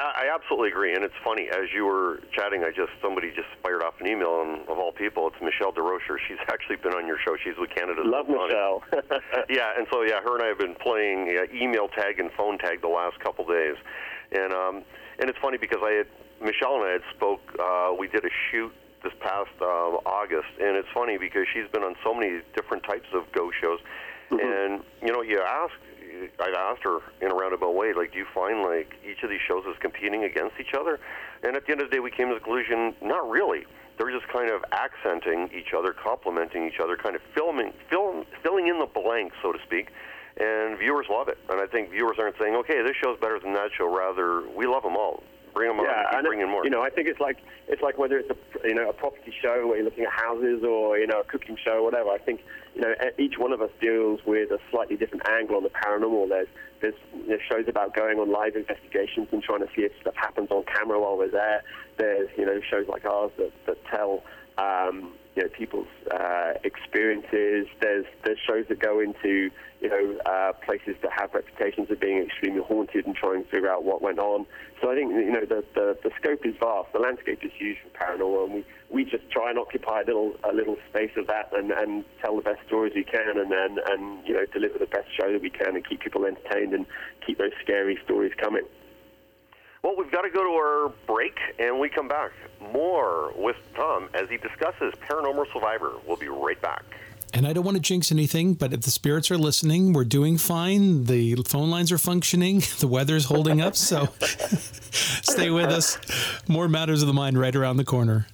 [0.00, 1.48] I absolutely agree, and it's funny.
[1.52, 4.92] As you were chatting, I just somebody just fired off an email, and of all
[4.92, 6.16] people, it's Michelle DeRocher.
[6.26, 7.36] She's actually been on your show.
[7.44, 8.82] She's with Canada's Love Michelle.
[9.50, 12.56] yeah, and so yeah, her and I have been playing uh, email tag and phone
[12.56, 13.76] tag the last couple days,
[14.32, 14.82] and um,
[15.18, 16.06] and it's funny because I had
[16.40, 17.40] Michelle and I had spoke.
[17.58, 19.64] Uh, we did a shoot this past uh,
[20.04, 23.80] August, and it's funny because she's been on so many different types of go shows,
[24.30, 24.40] mm-hmm.
[24.40, 25.74] and you know, you ask
[26.38, 29.40] I've asked her in a roundabout way, like, do you find like each of these
[29.46, 31.00] shows is competing against each other?
[31.42, 33.64] And at the end of the day, we came to the conclusion, not really.
[33.96, 38.68] They're just kind of accenting each other, complementing each other, kind of filming, film, filling
[38.68, 39.88] in the blanks, so to speak.
[40.40, 41.36] And viewers love it.
[41.50, 43.94] And I think viewers aren't saying, okay, this show's better than that show.
[43.94, 45.22] Rather, we love them all.
[45.52, 46.64] Bring them yeah, on, keep bringing more.
[46.64, 49.34] You know, I think it's like it's like whether it's a you know a property
[49.42, 52.08] show where you're looking at houses or you know a cooking show, or whatever.
[52.10, 52.42] I think
[52.74, 56.28] you know each one of us deals with a slightly different angle on the paranormal.
[56.28, 56.48] There's
[56.80, 60.14] there's you know, shows about going on live investigations and trying to see if stuff
[60.14, 61.64] happens on camera while we're there.
[61.98, 64.22] There's you know shows like ours that that tell.
[64.56, 67.66] Um, you know people's uh, experiences.
[67.80, 69.50] There's there's shows that go into
[69.80, 73.70] you know uh, places that have reputations of being extremely haunted and trying to figure
[73.70, 74.46] out what went on.
[74.80, 76.92] So I think you know the the, the scope is vast.
[76.92, 80.34] The landscape is huge for paranormal, and we, we just try and occupy a little
[80.44, 83.78] a little space of that and, and tell the best stories we can, and, and
[83.78, 86.86] and you know deliver the best show that we can, and keep people entertained and
[87.26, 88.64] keep those scary stories coming.
[89.82, 94.10] Well, we've got to go to our break, and we come back more with Tom
[94.12, 95.92] as he discusses Paranormal Survivor.
[96.06, 96.84] We'll be right back.
[97.32, 100.36] And I don't want to jinx anything, but if the spirits are listening, we're doing
[100.36, 101.04] fine.
[101.04, 102.62] The phone lines are functioning.
[102.80, 103.76] The weather's holding up.
[103.76, 104.08] So
[104.90, 105.98] stay with us.
[106.48, 108.26] More matters of the mind right around the corner.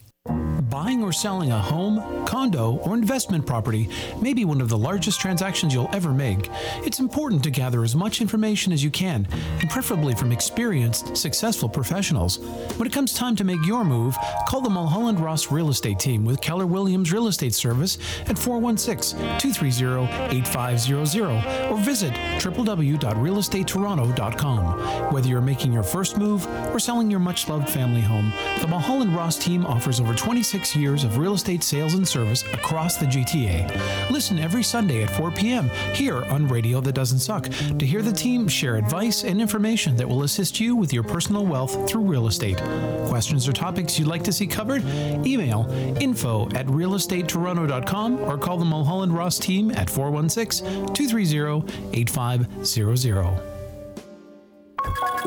[0.71, 3.89] Buying or selling a home, condo, or investment property
[4.21, 6.51] may be one of the largest transactions you'll ever make.
[6.85, 9.29] It's important to gather as much information as you can,
[9.61, 12.41] and preferably from experienced, successful professionals.
[12.77, 14.17] When it comes time to make your move,
[14.49, 19.21] call the Mulholland Ross Real Estate Team with Keller Williams Real Estate Service at 416
[19.39, 25.13] 230 8500 or visit www.realestatetoronto.com.
[25.13, 29.15] Whether you're making your first move or selling your much loved family home, the Mulholland
[29.15, 34.11] Ross team offers over 26 years of real estate sales and service across the GTA.
[34.11, 35.69] Listen every Sunday at 4 p.m.
[35.95, 37.45] here on Radio That Doesn't Suck
[37.79, 41.47] to hear the team share advice and information that will assist you with your personal
[41.47, 42.59] wealth through real estate.
[43.07, 44.83] Questions or topics you'd like to see covered?
[45.27, 45.67] Email
[46.01, 53.56] info at realestatetoronto.com or call the Mulholland Ross team at 416 230 8500.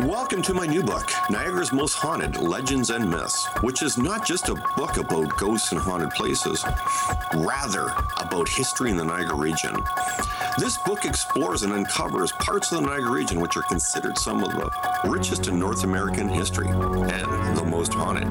[0.06, 4.48] Welcome to my new book, Niagara's Most Haunted Legends and Myths, which is not just
[4.48, 6.64] a book about ghosts and haunted places,
[7.36, 9.76] rather about history in the Niagara region.
[10.58, 14.52] This book explores and uncovers parts of the Niagara region which are considered some of
[14.52, 14.72] the
[15.06, 18.28] richest in North American history and the most haunted.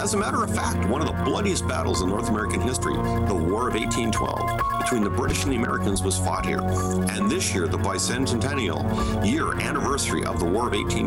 [0.00, 3.34] As a matter of fact, one of the bloodiest battles in North American history, the
[3.34, 6.60] War of 1812, between the British and the Americans was fought here.
[6.60, 11.03] And this year, the bicentennial year anniversary of the War of 1812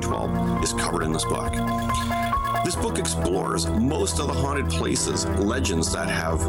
[0.64, 1.52] is covered in this book.
[2.64, 6.40] This book explores most of the haunted places, legends that have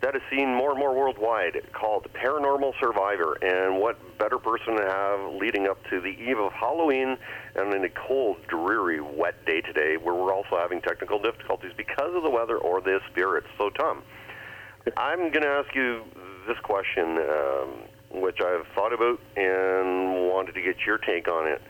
[0.00, 3.36] that is seen more and more worldwide called Paranormal Survivor.
[3.42, 7.18] And what better person to have leading up to the eve of Halloween
[7.56, 12.14] and in a cold, dreary, wet day today where we're also having technical difficulties because
[12.14, 13.48] of the weather or the spirits.
[13.58, 14.04] So, Tom,
[14.96, 16.04] I'm going to ask you
[16.46, 21.60] this question, um, which I've thought about and wanted to get your take on it.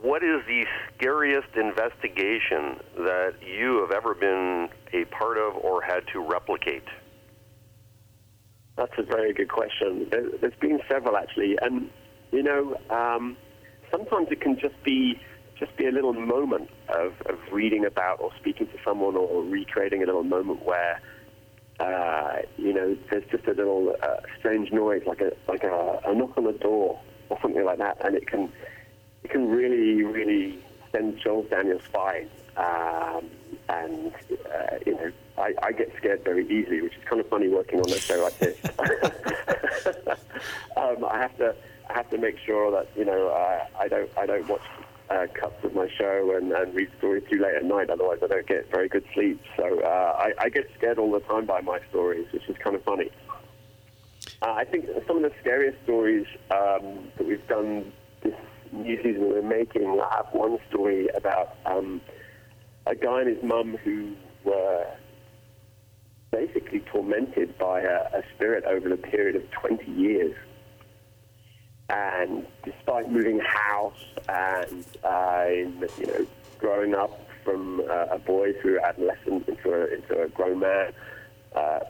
[0.00, 6.06] What is the scariest investigation that you have ever been a part of or had
[6.12, 6.84] to replicate?
[8.76, 10.06] That's a very good question.
[10.10, 11.90] There, there's been several actually, and
[12.30, 13.36] you know, um,
[13.90, 15.18] sometimes it can just be
[15.58, 20.02] just be a little moment of, of reading about or speaking to someone or, recreating
[20.02, 21.00] a little moment where
[21.78, 26.14] uh, you know there's just a little uh, strange noise, like a like a, a
[26.14, 26.98] knock on the door
[27.28, 28.50] or something like that, and it can
[29.24, 30.58] it can really really
[30.92, 32.28] send chills down your spine.
[32.56, 33.28] Um,
[33.68, 37.48] and uh, you know, I, I, get scared very easily, which is kind of funny
[37.48, 38.58] working on a show like this.
[40.76, 41.54] um, I have to
[41.90, 44.62] I have to make sure that you know uh, I don't I don't watch
[45.10, 47.90] uh, cuts of my show and, and, read stories too late at night.
[47.90, 49.40] Otherwise, I don't get very good sleep.
[49.56, 52.74] So uh, I, I, get scared all the time by my stories, which is kind
[52.74, 53.10] of funny.
[54.42, 57.92] Uh, I think some of the scariest stories um, that we've done
[58.22, 58.34] this
[58.72, 59.86] new season we're making.
[59.86, 61.56] I have one story about.
[61.64, 62.00] Um,
[62.86, 64.86] a guy and his mum who were
[66.30, 70.36] basically tormented by a, a spirit over the period of 20 years.
[71.88, 75.46] And despite moving house and uh,
[75.98, 76.26] you know
[76.58, 80.92] growing up from uh, a boy through adolescence into a, into a grown man,
[81.54, 81.80] uh,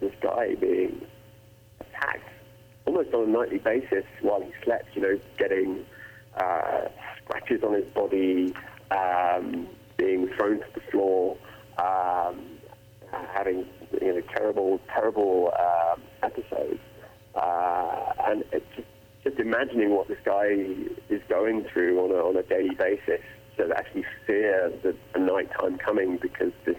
[0.00, 1.04] this guy being
[1.80, 2.28] attacked
[2.86, 4.94] almost on a nightly basis while he slept.
[4.94, 5.84] You know, getting
[6.36, 6.88] uh,
[7.22, 8.54] scratches on his body,
[8.90, 11.36] um, being thrown to the floor,
[11.78, 12.40] um,
[13.34, 13.66] having
[14.00, 16.80] you know terrible, terrible um, episodes,
[17.34, 18.44] uh, and
[18.76, 18.88] just
[19.22, 20.46] just imagining what this guy
[21.08, 23.20] is going through on a, on a daily basis,
[23.56, 26.76] to actually fear the, the night time coming because this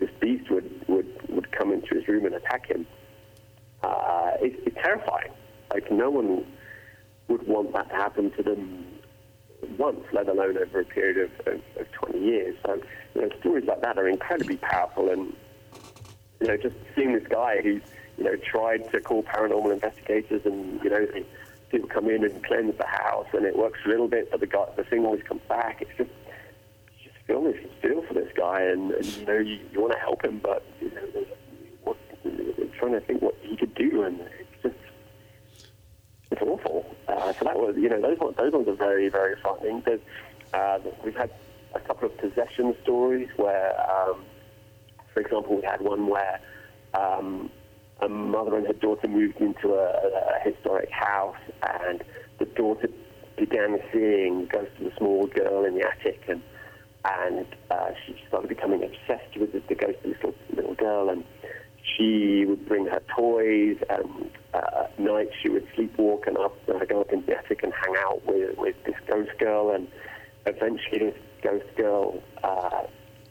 [0.00, 2.86] this beast would, would, would come into his room and attack him.
[3.82, 5.30] Uh, it, it's terrifying.
[5.72, 6.46] Like no one
[7.28, 8.86] would want that to happen to them
[9.78, 12.56] once, let alone over a period of, of, of 20 years.
[12.64, 12.80] So,
[13.14, 15.10] you know, stories like that are incredibly powerful.
[15.10, 15.36] And,
[16.40, 17.82] you know, just seeing this guy who's,
[18.16, 21.26] you know, tried to call paranormal investigators and, you know, they,
[21.70, 24.46] people come in and cleanse the house and it works a little bit, but the
[24.46, 25.80] guy, the thing always comes back.
[25.82, 26.10] It's just,
[27.02, 29.98] just feel this, feel for this guy and, and you know, you, you want to
[29.98, 31.24] help him, but, you know,
[31.84, 31.96] what,
[32.78, 35.68] trying to think what he could do and it's just,
[36.30, 36.94] it's awful.
[37.08, 39.82] Uh, so that was, you know, those ones, those ones are very, very frightening.
[39.84, 40.00] There's,
[40.52, 41.30] uh, we've had
[41.74, 44.24] a couple of possession stories where, um,
[45.14, 46.40] for example, we had one where
[46.94, 47.50] um,
[48.02, 51.36] a mother and her daughter moved into a, a historic house,
[51.82, 52.02] and
[52.38, 52.88] the daughter
[53.36, 56.42] began seeing ghosts of a small girl in the attic, and
[57.04, 61.24] and uh, she started becoming obsessed with the, ghost of this little, little girl, and
[61.96, 66.84] she would bring her toys, and uh, at night she would sleepwalk and up, uh,
[66.84, 69.70] go up in the attic and hang out with, with this ghost girl.
[69.70, 69.88] And
[70.44, 72.82] eventually, this ghost girl uh,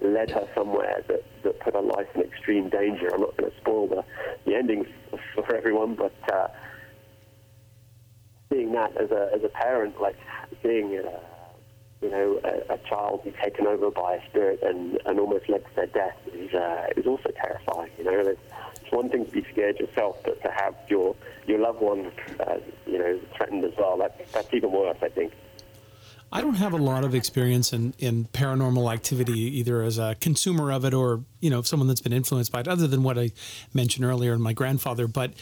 [0.02, 3.10] led her somewhere that, that put her life in extreme danger.
[3.14, 4.04] I'm not going to spoil the,
[4.46, 4.86] the ending
[5.36, 6.48] for, everyone, but uh,
[8.52, 10.18] seeing that as a, as a parent, like
[10.64, 11.20] seeing uh,
[12.02, 15.66] you know, a, a, child be taken over by a spirit and, and almost led
[15.66, 17.92] to their death is, uh, is also terrifying.
[17.98, 18.40] You know, it's,
[18.82, 22.58] it's one thing to be scared yourself, but to have your your loved one, uh,
[22.86, 25.34] you know, threatened as well, that, that's even worse, I think.
[26.32, 30.72] I don't have a lot of experience in, in paranormal activity, either as a consumer
[30.72, 33.32] of it or, you know, someone that's been influenced by it, other than what I
[33.74, 35.08] mentioned earlier in my grandfather.
[35.08, 35.34] But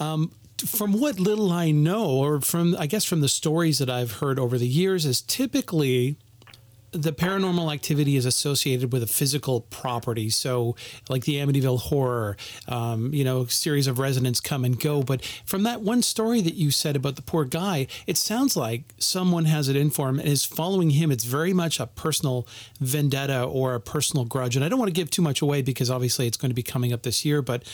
[0.00, 0.32] um,
[0.66, 4.38] from what little I know, or from I guess from the stories that I've heard
[4.38, 6.16] over the years, is typically
[6.92, 10.30] the paranormal activity is associated with a physical property.
[10.30, 10.76] So,
[11.08, 12.36] like the Amityville horror,
[12.66, 15.02] um, you know, series of residents come and go.
[15.02, 18.94] But from that one story that you said about the poor guy, it sounds like
[18.98, 21.10] someone has it in for him and is following him.
[21.10, 22.46] It's very much a personal
[22.80, 24.56] vendetta or a personal grudge.
[24.56, 26.62] And I don't want to give too much away because obviously it's going to be
[26.62, 27.42] coming up this year.
[27.42, 27.64] But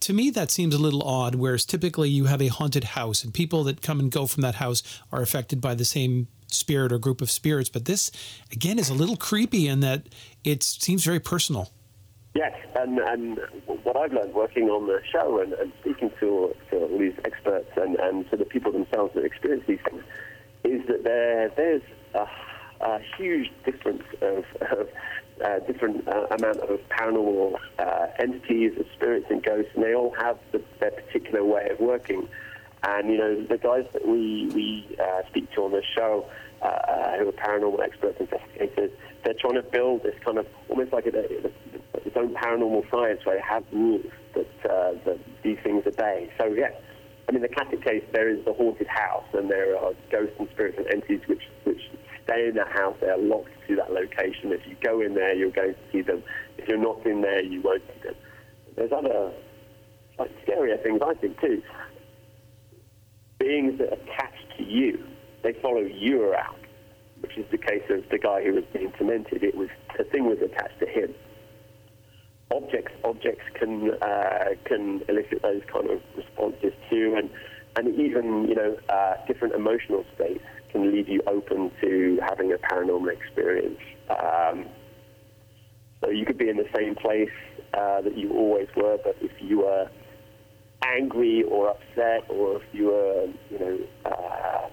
[0.00, 3.32] to me, that seems a little odd, whereas typically you have a haunted house and
[3.32, 6.98] people that come and go from that house are affected by the same spirit or
[6.98, 7.68] group of spirits.
[7.68, 8.10] But this,
[8.52, 10.08] again, is a little creepy in that
[10.44, 11.70] it seems very personal.
[12.34, 13.40] Yes, and, and
[13.82, 17.70] what I've learned working on the show and, and speaking to, to all these experts
[17.76, 20.02] and, and to the people themselves that experience these things
[20.64, 21.82] is that there there's
[22.14, 22.26] a,
[22.82, 24.88] a huge difference of, of
[25.44, 30.14] uh, different uh, amount of paranormal uh, entities, of spirits and ghosts, and they all
[30.18, 32.28] have the, their particular way of working.
[32.82, 36.26] And you know, the guys that we we uh, speak to on the show,
[36.62, 38.90] uh, who are paranormal experts, investigators,
[39.24, 41.50] they're trying to build this kind of almost like a, a,
[42.06, 46.30] its own paranormal science where they have rules that uh, that these things obey.
[46.38, 46.72] So yes,
[47.28, 50.48] I mean the classic case there is the haunted house, and there are ghosts and
[50.50, 51.80] spirits and entities which which
[52.24, 52.96] stay in that house.
[53.00, 54.52] They are locked to that location.
[54.52, 56.22] If you go in there, you're going to see them.
[56.58, 58.14] If you're not in there, you won't see them.
[58.76, 59.32] There's other
[60.18, 61.62] like scarier things I think too.
[63.38, 65.04] Beings that attach to you,
[65.42, 66.58] they follow you around,
[67.20, 69.42] which is the case of the guy who was being tormented.
[69.42, 71.14] It was the thing was attached to him.
[72.50, 77.30] Objects, objects can uh, can elicit those kind of responses too, and
[77.76, 82.58] and even you know uh, different emotional states can leave you open to having a
[82.58, 83.80] paranormal experience.
[84.08, 84.66] Um,
[86.02, 87.30] so you could be in the same place
[87.74, 89.90] uh, that you always were, but if you were
[90.94, 94.68] angry or upset, or if you were, you know, uh,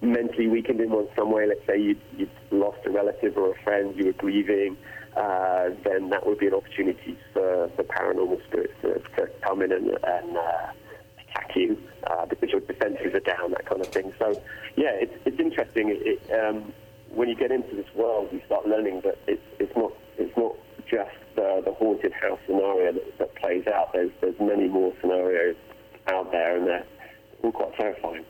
[0.00, 3.94] mentally weakened in some way, let's say you'd, you'd, lost a relative or a friend,
[3.94, 4.74] you were grieving,
[5.16, 9.70] uh, then that would be an opportunity for, for paranormal spirits to, to come in
[9.70, 10.66] and, and uh,
[11.20, 14.12] attack you uh, because your defenses are down, that kind of thing.
[14.18, 14.30] So,
[14.76, 15.90] yeah, it's, it's interesting.
[15.90, 16.72] It, um,
[17.10, 20.54] when you get into this world, you start learning that it's, it's not it's not
[20.90, 23.92] just the, the haunted house scenario that, that plays out.
[23.92, 25.56] There's there's many more scenarios
[26.08, 26.86] out there, and they're
[27.42, 28.24] all quite terrifying.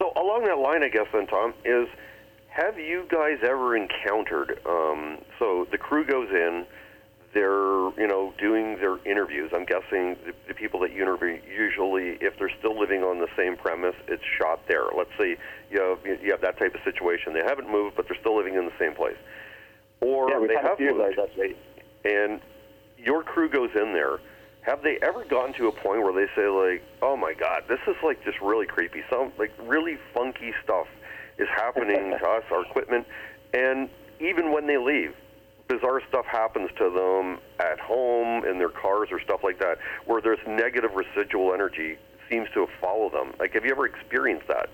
[0.00, 1.88] So along that line, I guess then, Tom, is
[2.48, 4.60] have you guys ever encountered?
[4.66, 6.66] Um, so the crew goes in,
[7.32, 9.52] they're you know doing their interviews.
[9.54, 13.28] I'm guessing the, the people that you interview usually, if they're still living on the
[13.36, 14.86] same premise, it's shot there.
[14.96, 15.36] Let's say
[15.70, 17.32] you have you have that type of situation.
[17.34, 19.18] They haven't moved, but they're still living in the same place,
[20.00, 21.56] or yeah, they have those, actually.
[22.04, 22.40] and
[22.98, 24.18] your crew goes in there.
[24.62, 27.80] Have they ever gotten to a point where they say like, "Oh my God, this
[27.86, 29.02] is like just really creepy.
[29.10, 30.86] Some like really funky stuff
[31.38, 33.06] is happening to us, our equipment,
[33.54, 33.88] and
[34.20, 35.14] even when they leave,
[35.68, 40.20] bizarre stuff happens to them at home in their cars or stuff like that, where
[40.20, 41.96] there's negative residual energy
[42.28, 43.32] seems to have followed them.
[43.38, 44.68] Like, have you ever experienced that?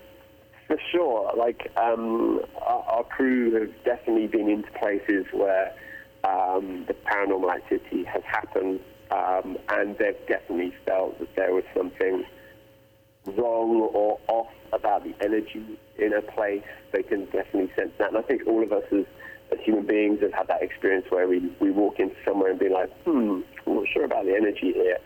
[0.67, 1.31] For sure.
[1.37, 5.73] Like, um, our, our crew have definitely been into places where
[6.23, 12.25] um, the paranormal activity has happened, um, and they've definitely felt that there was something
[13.25, 16.63] wrong or off about the energy in a place.
[16.91, 18.09] They can definitely sense that.
[18.09, 19.05] And I think all of us as
[19.51, 22.67] as human beings have had that experience where we, we walk into somewhere and be
[22.67, 24.97] like, hmm, I'm not sure about the energy here.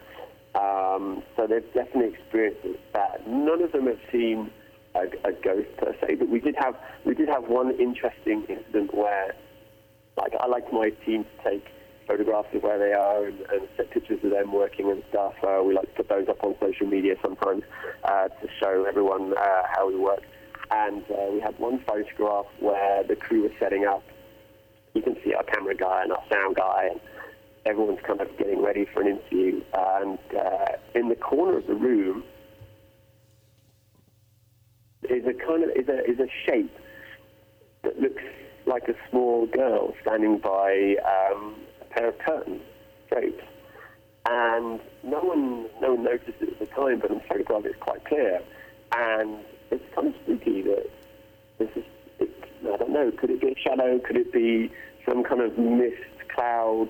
[0.56, 3.28] Um, so they've definitely experienced that.
[3.28, 4.50] None of them have seen
[4.96, 6.76] a, a, ghost per se, but we did have
[7.06, 9.36] we did have one interesting incident where,
[10.18, 11.66] like, I like my team to take
[12.08, 15.34] photographs of where they are and, and set pictures of them working and stuff.
[15.44, 17.64] Uh, we like to put those up on social media sometimes
[18.04, 20.24] uh, to show everyone uh, how we work.
[20.72, 24.04] And uh, we had one photograph where the crew was setting up
[24.94, 27.00] you can see our camera guy and our sound guy, and
[27.66, 29.62] everyone's kind of getting ready for an interview.
[29.74, 30.66] And uh,
[30.96, 32.24] in the corner of the room
[35.10, 36.76] is a kind of is a is a shape
[37.84, 38.24] that looks
[38.66, 42.62] like a small girl standing by um, a pair of curtains,
[43.10, 43.44] drapes.
[44.30, 48.06] And no one no one noticed it at the time, but on photograph it's quite
[48.06, 48.42] clear.
[48.96, 49.40] And
[49.72, 50.90] it's kind of spooky that
[51.58, 51.84] this is
[52.64, 53.12] I don't know.
[53.12, 54.00] Could it be a shadow?
[54.00, 54.72] Could it be
[55.06, 55.96] some kind of mist
[56.34, 56.90] cloud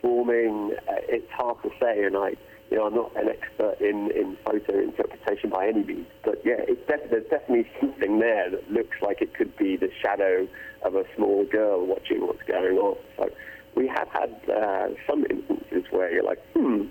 [0.00, 0.74] forming?
[0.88, 2.34] Uh, it's hard to say, and I,
[2.72, 6.56] you know, I'm not an expert in, in photo interpretation by any means, but yeah,
[6.60, 10.48] it's def- there's definitely something there that looks like it could be the shadow
[10.82, 12.96] of a small girl watching what's going on.
[13.18, 13.28] So
[13.74, 16.84] we have had uh, some instances where you're like, hmm,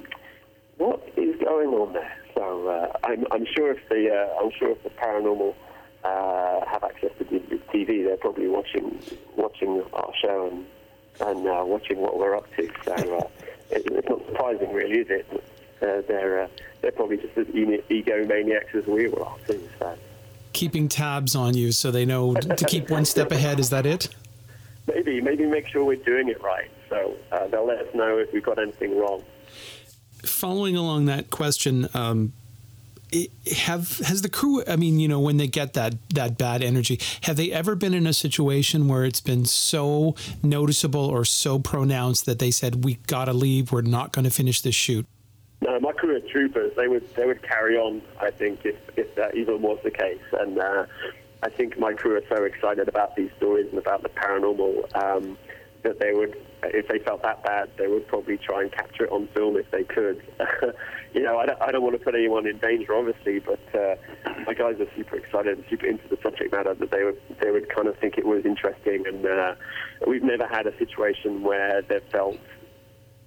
[0.77, 2.15] what is going on there?
[2.35, 5.55] So uh, I'm, I'm sure if the uh, I'm sure if the paranormal
[6.03, 9.01] uh, have access to TV, they're probably watching
[9.35, 10.65] watching our show and
[11.27, 12.69] and uh, watching what we're up to.
[12.85, 13.27] So uh,
[13.71, 15.43] it, it's not surprising, really, is it?
[15.81, 16.47] Uh, they're uh,
[16.81, 19.35] they're probably just as egomaniacs as we are.
[19.47, 19.69] too.
[19.79, 19.97] So.
[20.53, 23.59] Keeping tabs on you so they know to keep one step ahead.
[23.59, 24.09] Is that it?
[24.87, 26.69] Maybe, maybe make sure we're doing it right.
[26.89, 29.23] So uh, they'll let us know if we've got anything wrong.
[30.23, 32.33] Following along that question, um,
[33.51, 36.97] have has the crew i mean you know when they get that that bad energy
[37.23, 42.25] have they ever been in a situation where it's been so noticeable or so pronounced
[42.25, 45.05] that they said we gotta leave we're not going to finish this shoot
[45.61, 48.01] No, my crew of troopers, they would they would carry on.
[48.19, 50.85] I think if if that even was the case, and uh,
[51.43, 55.37] I think my crew are so excited about these stories and about the paranormal um,
[55.83, 59.11] that they would, if they felt that bad, they would probably try and capture it
[59.11, 60.21] on film if they could.
[61.13, 63.95] you know, I don't, I don't want to put anyone in danger, obviously, but uh,
[64.45, 67.51] my guys are super excited and super into the subject matter that they would they
[67.51, 69.53] would kind of think it was interesting, and uh,
[70.07, 72.37] we've never had a situation where they've felt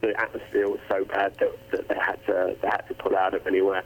[0.06, 3.34] the atmosphere was so bad that, that they had to they had to pull out
[3.34, 3.82] of anywhere.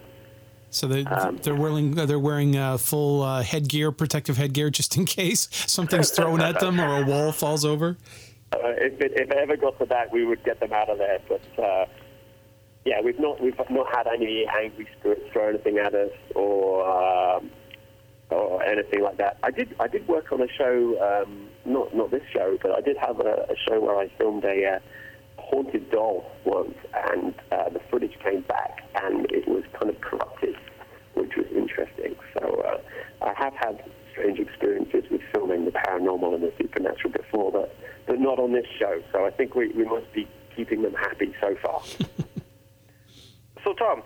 [0.71, 5.05] so they, Um, they're wearing they're wearing uh, full uh, headgear protective headgear just in
[5.19, 7.97] case something's thrown at them or a wall falls over
[8.53, 10.97] Uh, if, it, if it ever got to that, we would get them out of
[10.97, 11.19] there.
[11.29, 11.85] But uh,
[12.87, 17.51] yeah, we've not we've not had any angry spirits throw anything at us or um,
[18.31, 19.37] or anything like that.
[19.43, 22.81] I did I did work on a show, um, not not this show, but I
[22.81, 24.79] did have a, a show where I filmed a uh,
[25.51, 26.77] haunted doll once,
[27.13, 30.57] and uh, the footage came back, and it was kind of corrupted,
[31.15, 32.17] which was interesting.
[32.39, 37.53] So uh, I have had strange experiences with filming the paranormal and the supernatural before,
[37.53, 37.75] but
[38.07, 39.03] but not on this show.
[39.13, 40.27] So I think we, we must be
[40.57, 41.83] keeping them happy so far.
[43.65, 44.03] So, Tom,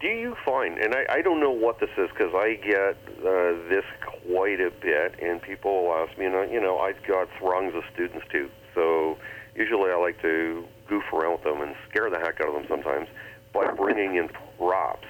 [0.00, 3.68] do you find, and I, I don't know what this is because I get uh,
[3.68, 3.84] this
[4.28, 7.82] quite a bit, and people ask me, and I, you know, I've got throngs of
[7.92, 8.50] students too.
[8.74, 9.18] So,
[9.56, 12.66] usually I like to goof around with them and scare the heck out of them
[12.68, 13.08] sometimes
[13.54, 14.28] by bringing in
[14.58, 15.06] props,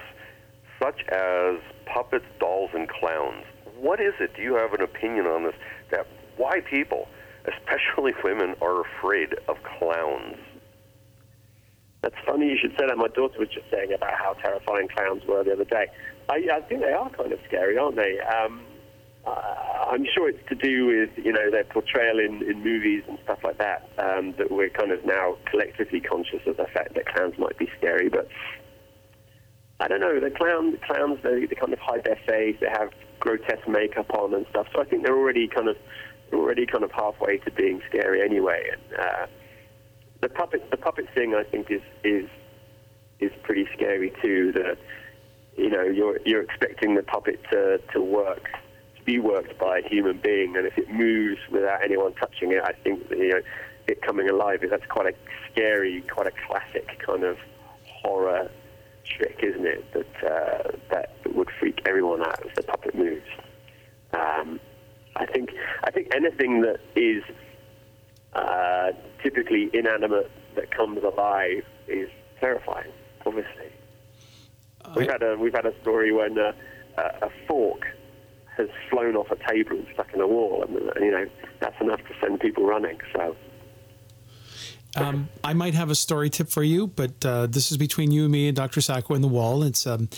[0.81, 1.57] such as
[1.87, 3.45] puppets, dolls, and clowns.
[3.79, 4.37] What is it?
[4.37, 5.55] Do you have an opinion on this?
[5.91, 6.07] That
[6.37, 7.09] why people,
[7.47, 10.37] especially women, are afraid of clowns?
[12.03, 12.97] That's funny you should say that.
[12.97, 15.87] My daughter was just saying about how terrifying clowns were the other day.
[16.29, 18.21] I, I think they are kind of scary, aren't they?
[18.21, 18.63] Um,
[19.27, 19.61] uh,
[19.91, 23.41] I'm sure it's to do with you know their portrayal in, in movies and stuff
[23.45, 23.89] like that.
[23.99, 27.69] Um, that we're kind of now collectively conscious of the fact that clowns might be
[27.79, 28.29] scary, but
[29.81, 30.21] I don't know.
[30.21, 32.57] The clown, the clowns, they, they kind of hide their face.
[32.61, 34.67] They have grotesque makeup on and stuff.
[34.75, 35.77] So I think they're already kind of
[36.33, 38.71] already kind of halfway to being scary anyway.
[38.73, 39.27] And uh,
[40.21, 42.29] the puppet, the puppet thing, I think is is
[43.21, 44.53] is pretty scary too.
[44.53, 44.79] That
[45.57, 48.49] you know you're you're expecting the puppet to to work
[49.11, 52.73] be worked by a human being, and if it moves without anyone touching it, I
[52.85, 53.41] think that, you know
[53.89, 54.63] it coming alive.
[54.71, 55.15] That's quite a
[55.51, 57.37] scary, quite a classic kind of
[57.89, 58.49] horror
[59.05, 59.85] trick, isn't it?
[59.93, 63.27] That uh, that would freak everyone out if the puppet moves.
[64.13, 64.61] Um,
[65.17, 65.51] I think
[65.83, 67.25] I think anything that is
[68.35, 68.93] uh,
[69.25, 72.09] typically inanimate that comes alive is
[72.39, 72.93] terrifying.
[73.27, 73.71] Obviously,
[74.95, 76.53] we've had a we've had a story when uh,
[76.97, 77.87] a fork
[78.61, 81.27] has flown off a table and stuck in a wall, and you know
[81.61, 82.99] that's enough to send people running.
[83.15, 83.37] So.
[84.97, 88.25] Um, I might have a story tip for you, but uh, this is between you
[88.25, 88.81] and me and Dr.
[88.81, 89.63] Sacco and the wall.
[89.63, 90.09] It's um,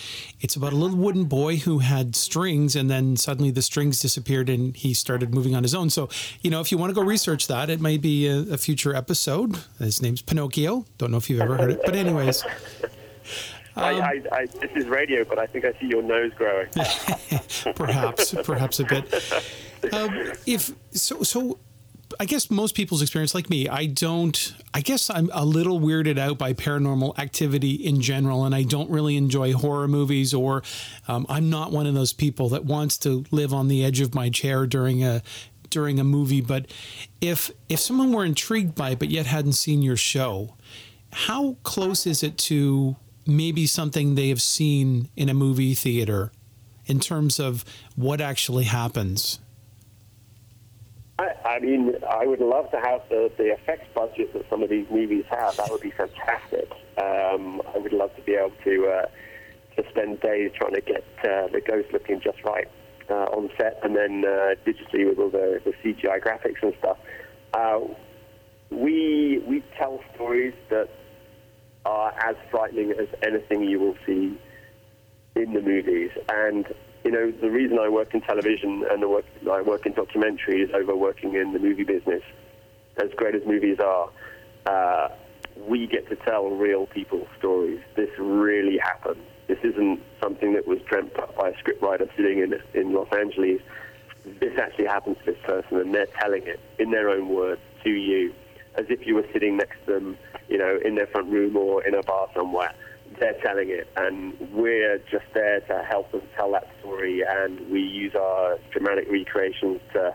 [0.40, 4.48] it's about a little wooden boy who had strings, and then suddenly the strings disappeared,
[4.48, 5.90] and he started moving on his own.
[5.90, 6.08] So,
[6.40, 8.94] you know, if you want to go research that, it may be a, a future
[8.94, 9.58] episode.
[9.78, 10.86] His name's Pinocchio.
[10.96, 12.42] Don't know if you've ever heard it, but anyways,
[13.76, 16.68] I, I, I, this is radio, but I think I see your nose growing.
[17.74, 19.14] perhaps, perhaps a bit.
[19.92, 21.58] Um, if so, so
[22.20, 24.54] I guess most people's experience, like me, I don't.
[24.74, 28.90] I guess I'm a little weirded out by paranormal activity in general, and I don't
[28.90, 30.34] really enjoy horror movies.
[30.34, 30.62] Or
[31.08, 34.14] um, I'm not one of those people that wants to live on the edge of
[34.14, 35.22] my chair during a
[35.70, 36.40] during a movie.
[36.40, 36.66] But
[37.20, 40.56] if if someone were intrigued by it but yet hadn't seen your show,
[41.12, 42.96] how close is it to
[43.26, 46.32] maybe something they have seen in a movie theater
[46.86, 47.64] in terms of
[47.96, 49.38] what actually happens?
[51.18, 54.86] I, mean, I would love to have the, the effects budget that some of these
[54.90, 55.56] movies have.
[55.56, 56.70] That would be fantastic.
[56.98, 59.06] Um, I would love to be able to uh,
[59.76, 62.68] to spend days trying to get uh, the ghost looking just right
[63.08, 66.98] uh, on set, and then uh, digitally with all the, the CGI graphics and stuff.
[67.54, 67.80] Uh,
[68.70, 70.88] we we tell stories that
[71.84, 74.38] are as frightening as anything you will see
[75.34, 76.10] in the movies.
[76.28, 76.66] And
[77.04, 80.72] you know, the reason I work in television and the work, I work in documentaries
[80.72, 82.22] over working in the movie business,
[82.96, 84.10] as great as movies are,
[84.66, 85.08] uh,
[85.56, 87.80] we get to tell real people's stories.
[87.96, 89.20] This really happened.
[89.48, 93.60] This isn't something that was dreamt up by a scriptwriter sitting in in Los Angeles.
[94.24, 97.90] This actually happened to this person, and they're telling it in their own words to
[97.90, 98.32] you,
[98.76, 100.18] as if you were sitting next to them,
[100.48, 102.72] you know, in their front room or in a bar somewhere.
[103.20, 107.22] they're telling it, and we're just there to help them tell that story.
[107.26, 110.14] And we use our dramatic recreations to,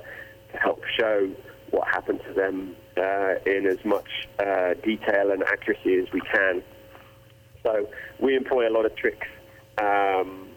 [0.51, 1.29] to help show
[1.71, 6.63] what happened to them uh, in as much uh, detail and accuracy as we can.
[7.63, 7.87] So
[8.19, 9.27] we employ a lot of tricks
[9.77, 10.47] um,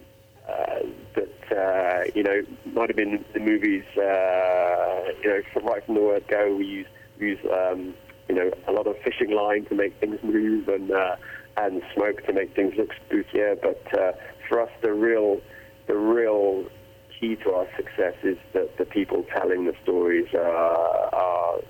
[0.48, 0.80] uh,
[1.14, 2.42] that uh, you know
[2.72, 3.84] might have been the movies.
[3.96, 6.86] Uh, you know, right from the word go, we use
[7.20, 7.94] use um,
[8.28, 11.16] you know a lot of fishing line to make things move and uh,
[11.56, 13.60] and smoke to make things look spookier.
[13.60, 14.12] But uh,
[14.48, 15.40] for us, the real
[15.86, 16.66] the real
[17.18, 21.60] key to our success is that the people telling the stories are, are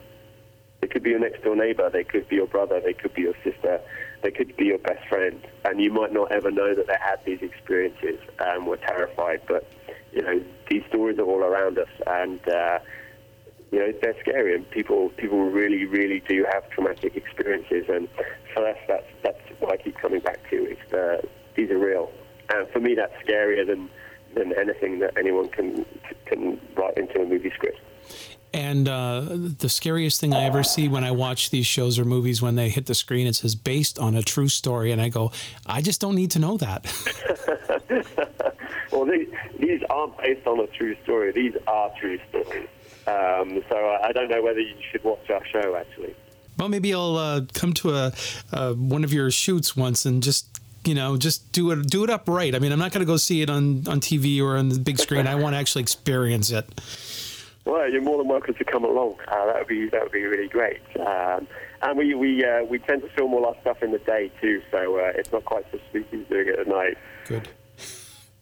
[0.81, 3.23] they could be your next door neighbor, they could be your brother, they could be
[3.23, 3.81] your sister,
[4.23, 7.23] they could be your best friend, and you might not ever know that they had
[7.25, 9.43] these experiences and were terrified.
[9.47, 9.71] But
[10.13, 12.79] you know, these stories are all around us, and uh,
[13.71, 18.09] you know they're scary, and people people really really do have traumatic experiences, and
[18.55, 20.57] for us that's that's what I keep coming back to.
[20.57, 21.23] is uh,
[21.55, 22.11] these are real,
[22.53, 23.89] and for me that's scarier than
[24.35, 25.85] than anything that anyone can
[26.27, 27.79] can write into a movie script.
[28.53, 29.21] And uh,
[29.59, 32.69] the scariest thing I ever see when I watch these shows or movies, when they
[32.69, 35.31] hit the screen, it says based on a true story, and I go,
[35.67, 36.85] I just don't need to know that.
[38.91, 39.29] well, these,
[39.61, 41.31] these aren't based on a true story.
[41.31, 42.69] These are true stories.
[43.11, 46.15] Um, so I, I don't know whether you should watch our show, actually.
[46.59, 48.13] Well, maybe I'll uh, come to a
[48.53, 50.47] uh, one of your shoots once and just
[50.85, 52.55] you know just do it do it up right.
[52.55, 54.79] I mean, I'm not going to go see it on on TV or on the
[54.79, 55.27] big screen.
[55.27, 56.67] I want to actually experience it.
[57.65, 59.17] Well, you're more than welcome to come along.
[59.29, 60.81] Uh, that would be that would be really great.
[60.99, 61.47] Um,
[61.83, 64.61] and we we uh, we tend to film all our stuff in the day too,
[64.71, 66.99] so uh, it's not quite so spooky doing it at night.
[67.27, 67.49] Good.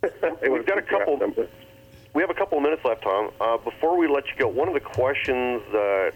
[0.42, 1.20] We've got a couple.
[2.14, 3.30] We have a couple of minutes left, Tom.
[3.40, 6.12] Uh, before we let you go, one of the questions that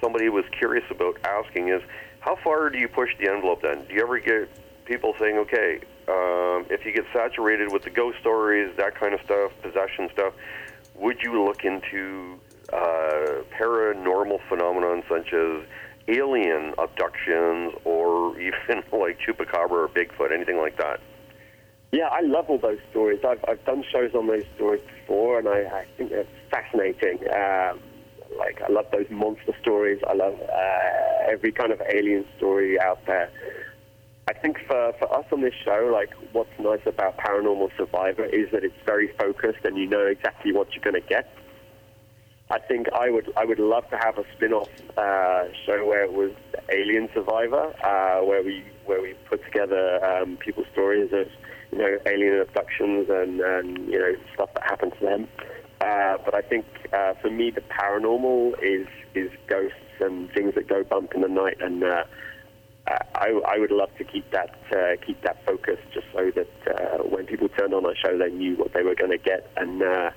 [0.00, 1.82] somebody was curious about asking is,
[2.20, 3.62] how far do you push the envelope?
[3.62, 4.48] Then, do you ever get
[4.84, 9.20] people saying, "Okay, um, if you get saturated with the ghost stories, that kind of
[9.22, 10.34] stuff, possession stuff"?
[11.00, 12.38] would you look into
[12.72, 15.64] uh, paranormal phenomenon such as
[16.08, 21.00] alien abductions or even like chupacabra or Bigfoot, anything like that?
[21.92, 23.20] Yeah, I love all those stories.
[23.26, 27.18] I've, I've done shows on those stories before, and I, I think they're fascinating.
[27.34, 27.80] Um,
[28.38, 30.00] like, I love those monster stories.
[30.08, 33.30] I love uh, every kind of alien story out there.
[34.28, 38.48] I think for, for us on this show, like what's nice about Paranormal Survivor is
[38.52, 41.34] that it's very focused and you know exactly what you're going to get.
[42.50, 46.12] I think I would I would love to have a spin-off uh, show where it
[46.12, 46.32] was
[46.68, 51.26] Alien Survivor, uh, where we where we put together um, people's stories of
[51.72, 55.28] you know alien abductions and, and you know stuff that happened to them.
[55.80, 60.68] Uh, but I think uh, for me the paranormal is is ghosts and things that
[60.68, 62.04] go bump in the night and uh,
[63.14, 67.02] I, I, would love to keep that uh, keep that focus, just so that uh,
[67.04, 69.50] when people turned on our show, they knew what they were going to get.
[69.56, 70.10] And uh,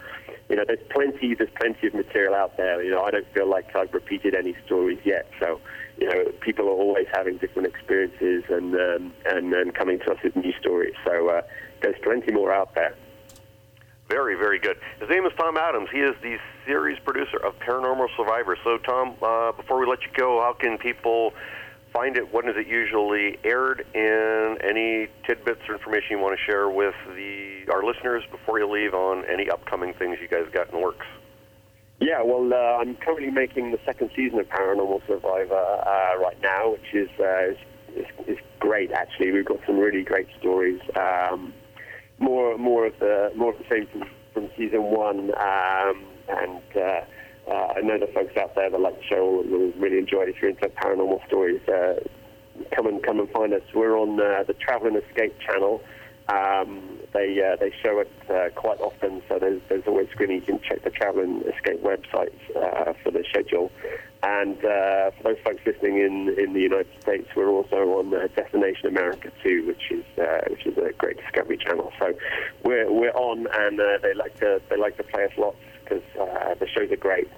[0.49, 2.81] you know, there's plenty there's plenty of material out there.
[2.83, 5.29] You know, I don't feel like I've repeated any stories yet.
[5.39, 5.59] So,
[5.97, 10.17] you know, people are always having different experiences and um, and, and coming to us
[10.23, 10.95] with new stories.
[11.05, 11.41] So uh,
[11.81, 12.95] there's plenty more out there.
[14.09, 14.77] Very, very good.
[14.99, 15.89] His name is Tom Adams.
[15.91, 18.57] He is the series producer of Paranormal Survivor.
[18.63, 21.33] So, Tom, uh, before we let you go, how can people
[21.93, 22.33] find it?
[22.33, 23.85] When is it usually aired?
[23.95, 28.69] And any tidbits or information you want to share with the our listeners before you
[28.69, 31.05] leave on any upcoming things you guys got in the works?
[32.03, 36.73] Yeah, well, uh, I'm currently making the second season of Paranormal Survivor uh, right now,
[36.73, 37.51] which is, uh,
[37.95, 38.91] is, is, great.
[38.91, 40.81] Actually, we've got some really great stories.
[40.97, 41.53] Um,
[42.19, 47.01] more more of the more of the same from, from season one, um, and uh,
[47.49, 50.29] uh, I know the folks out there that like the show will really enjoy it.
[50.29, 51.95] If you're into paranormal stories, uh,
[52.75, 53.63] come and come and find us.
[53.73, 55.81] We're on the Travel and Escape channel.
[56.29, 60.37] Um, they uh, they show it uh, quite often, so there's there's always screening.
[60.37, 63.71] You can check the Travel and Escape websites uh, for the schedule.
[64.23, 68.27] And uh, for those folks listening in, in the United States, we're also on uh,
[68.35, 71.91] Destination America too, which is uh, which is a great Discovery Channel.
[71.99, 72.13] So
[72.63, 76.67] we're we're on, and they like to they like to play us lots because the
[76.67, 77.29] shows are great.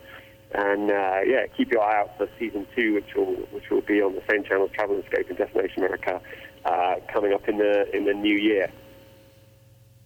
[0.53, 4.15] And yeah, keep your eye out for season two, which will which will be on
[4.15, 6.21] the same channel, Travel and Escape and Destination America,
[7.11, 8.71] coming up in the in the new year.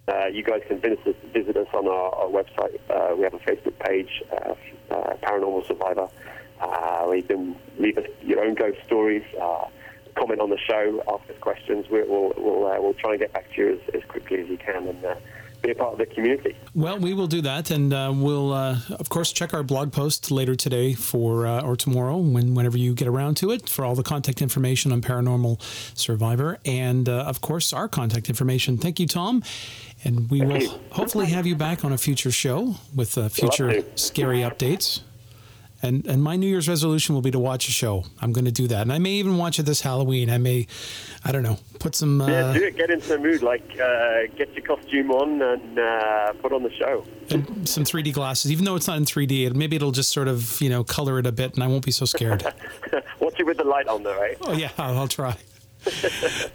[0.09, 2.79] Uh, you guys can visit us, visit us on our, our website.
[2.89, 4.55] Uh, we have a Facebook page, uh,
[4.89, 6.07] uh, Paranormal Survivor.
[6.59, 9.23] where you can leave us your own ghost stories,
[10.15, 11.89] comment on the show, ask us questions.
[11.89, 14.57] We, will we'll, we'll try and get back to you as, as quickly as you
[14.57, 15.05] can and
[15.61, 16.55] be a part of the community.
[16.73, 20.31] Well, we will do that, and uh, we'll, uh, of course, check our blog post
[20.31, 23.95] later today for uh, or tomorrow, when whenever you get around to it, for all
[23.95, 25.61] the contact information on Paranormal
[25.97, 28.77] Survivor, and uh, of course our contact information.
[28.77, 29.43] Thank you, Tom,
[30.03, 30.69] and we will you.
[30.91, 35.01] hopefully have you back on a future show with uh, future scary updates.
[35.81, 38.03] And and my New Year's resolution will be to watch a show.
[38.21, 40.29] I'm going to do that, and I may even watch it this Halloween.
[40.29, 40.67] I may,
[41.23, 42.19] I don't know, put some.
[42.19, 42.75] Uh, Yeah, do it.
[42.75, 43.41] Get into the mood.
[43.41, 47.05] Like, uh, get your costume on and uh, put on the show.
[47.29, 49.47] and some 3D glasses, even though it's not in 3D.
[49.47, 51.85] It, maybe it'll just sort of, you know, color it a bit, and I won't
[51.85, 52.43] be so scared.
[53.21, 54.35] Watch it with the light on, though, right?
[54.41, 55.37] oh yeah, I'll, I'll try.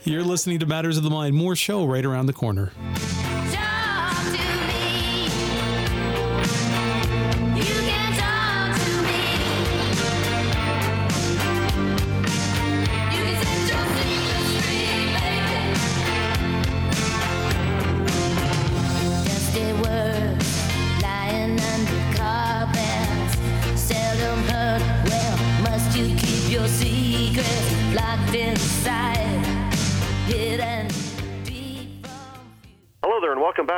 [0.05, 1.35] You're listening to Matters of the Mind.
[1.35, 2.72] More show right around the corner.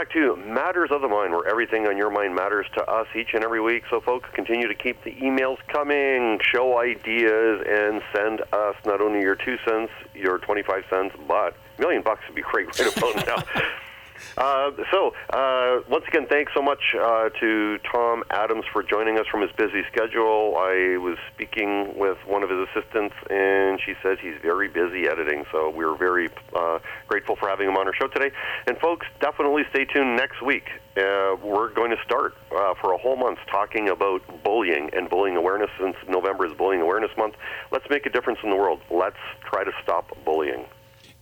[0.07, 3.35] Back to Matters of the Mind, where everything on your mind matters to us each
[3.35, 3.85] and every week.
[3.91, 9.21] So, folks, continue to keep the emails coming, show ideas, and send us not only
[9.21, 13.27] your two cents, your 25 cents, but a million bucks would be great right about
[13.27, 13.63] now.
[14.37, 19.27] Uh, so, uh, once again, thanks so much uh, to Tom Adams for joining us
[19.31, 20.57] from his busy schedule.
[20.59, 25.45] I was speaking with one of his assistants, and she says he's very busy editing.
[25.53, 28.31] So, we're very uh, grateful for having him on our show today.
[28.67, 30.69] And, folks, definitely stay tuned next week.
[30.97, 32.35] Uh, we're going to start
[32.81, 35.71] for a whole month talking about bullying and bullying awareness.
[35.79, 37.35] Since November is Bullying Awareness Month,
[37.71, 38.81] let's make a difference in the world.
[38.91, 40.64] Let's try to stop bullying.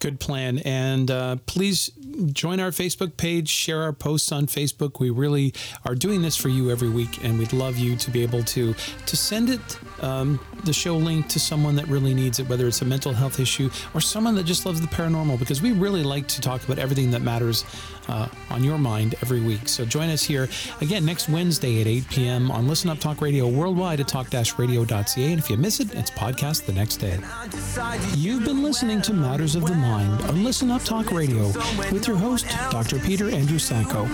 [0.05, 0.59] Good plan.
[0.59, 1.91] And uh, please
[2.31, 5.01] join our Facebook page, share our posts on Facebook.
[5.01, 5.55] We really
[5.87, 8.75] are doing this for you every week, and we'd love you to be able to
[9.07, 12.83] to send it um, the show link to someone that really needs it, whether it's
[12.83, 16.29] a mental health issue or someone that just loves the paranormal, because we really like
[16.29, 17.65] to talk about everything that matters
[18.09, 19.69] uh, on your mind every week.
[19.69, 20.49] So join us here
[20.81, 22.51] again next Wednesday at 8 p.m.
[22.51, 25.33] on Listen Up Talk Radio worldwide at talk-radio.ca.
[25.33, 27.19] And if you miss it, it's podcast the next day.
[28.17, 31.47] You've been listening to Matters of the Mind on Listen Up Talk Radio
[31.93, 32.99] with your host, Dr.
[32.99, 34.07] Peter Andrew Sacco.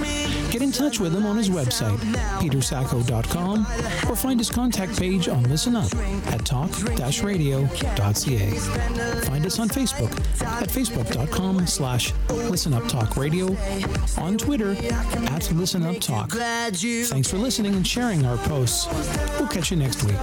[0.50, 1.98] Get in touch with him on his website,
[2.40, 3.66] petersacco.com,
[4.08, 5.92] or find his contact page on Listen Up
[6.28, 8.50] at talk-radio.ca.
[9.20, 10.10] Find us on Facebook
[10.42, 13.48] at facebook.com slash Listen Up Talk Radio,
[14.18, 16.30] on Twitter at Listen Up Talk.
[17.10, 18.86] Thanks for listening and sharing our posts.
[19.38, 20.16] We'll catch you next week.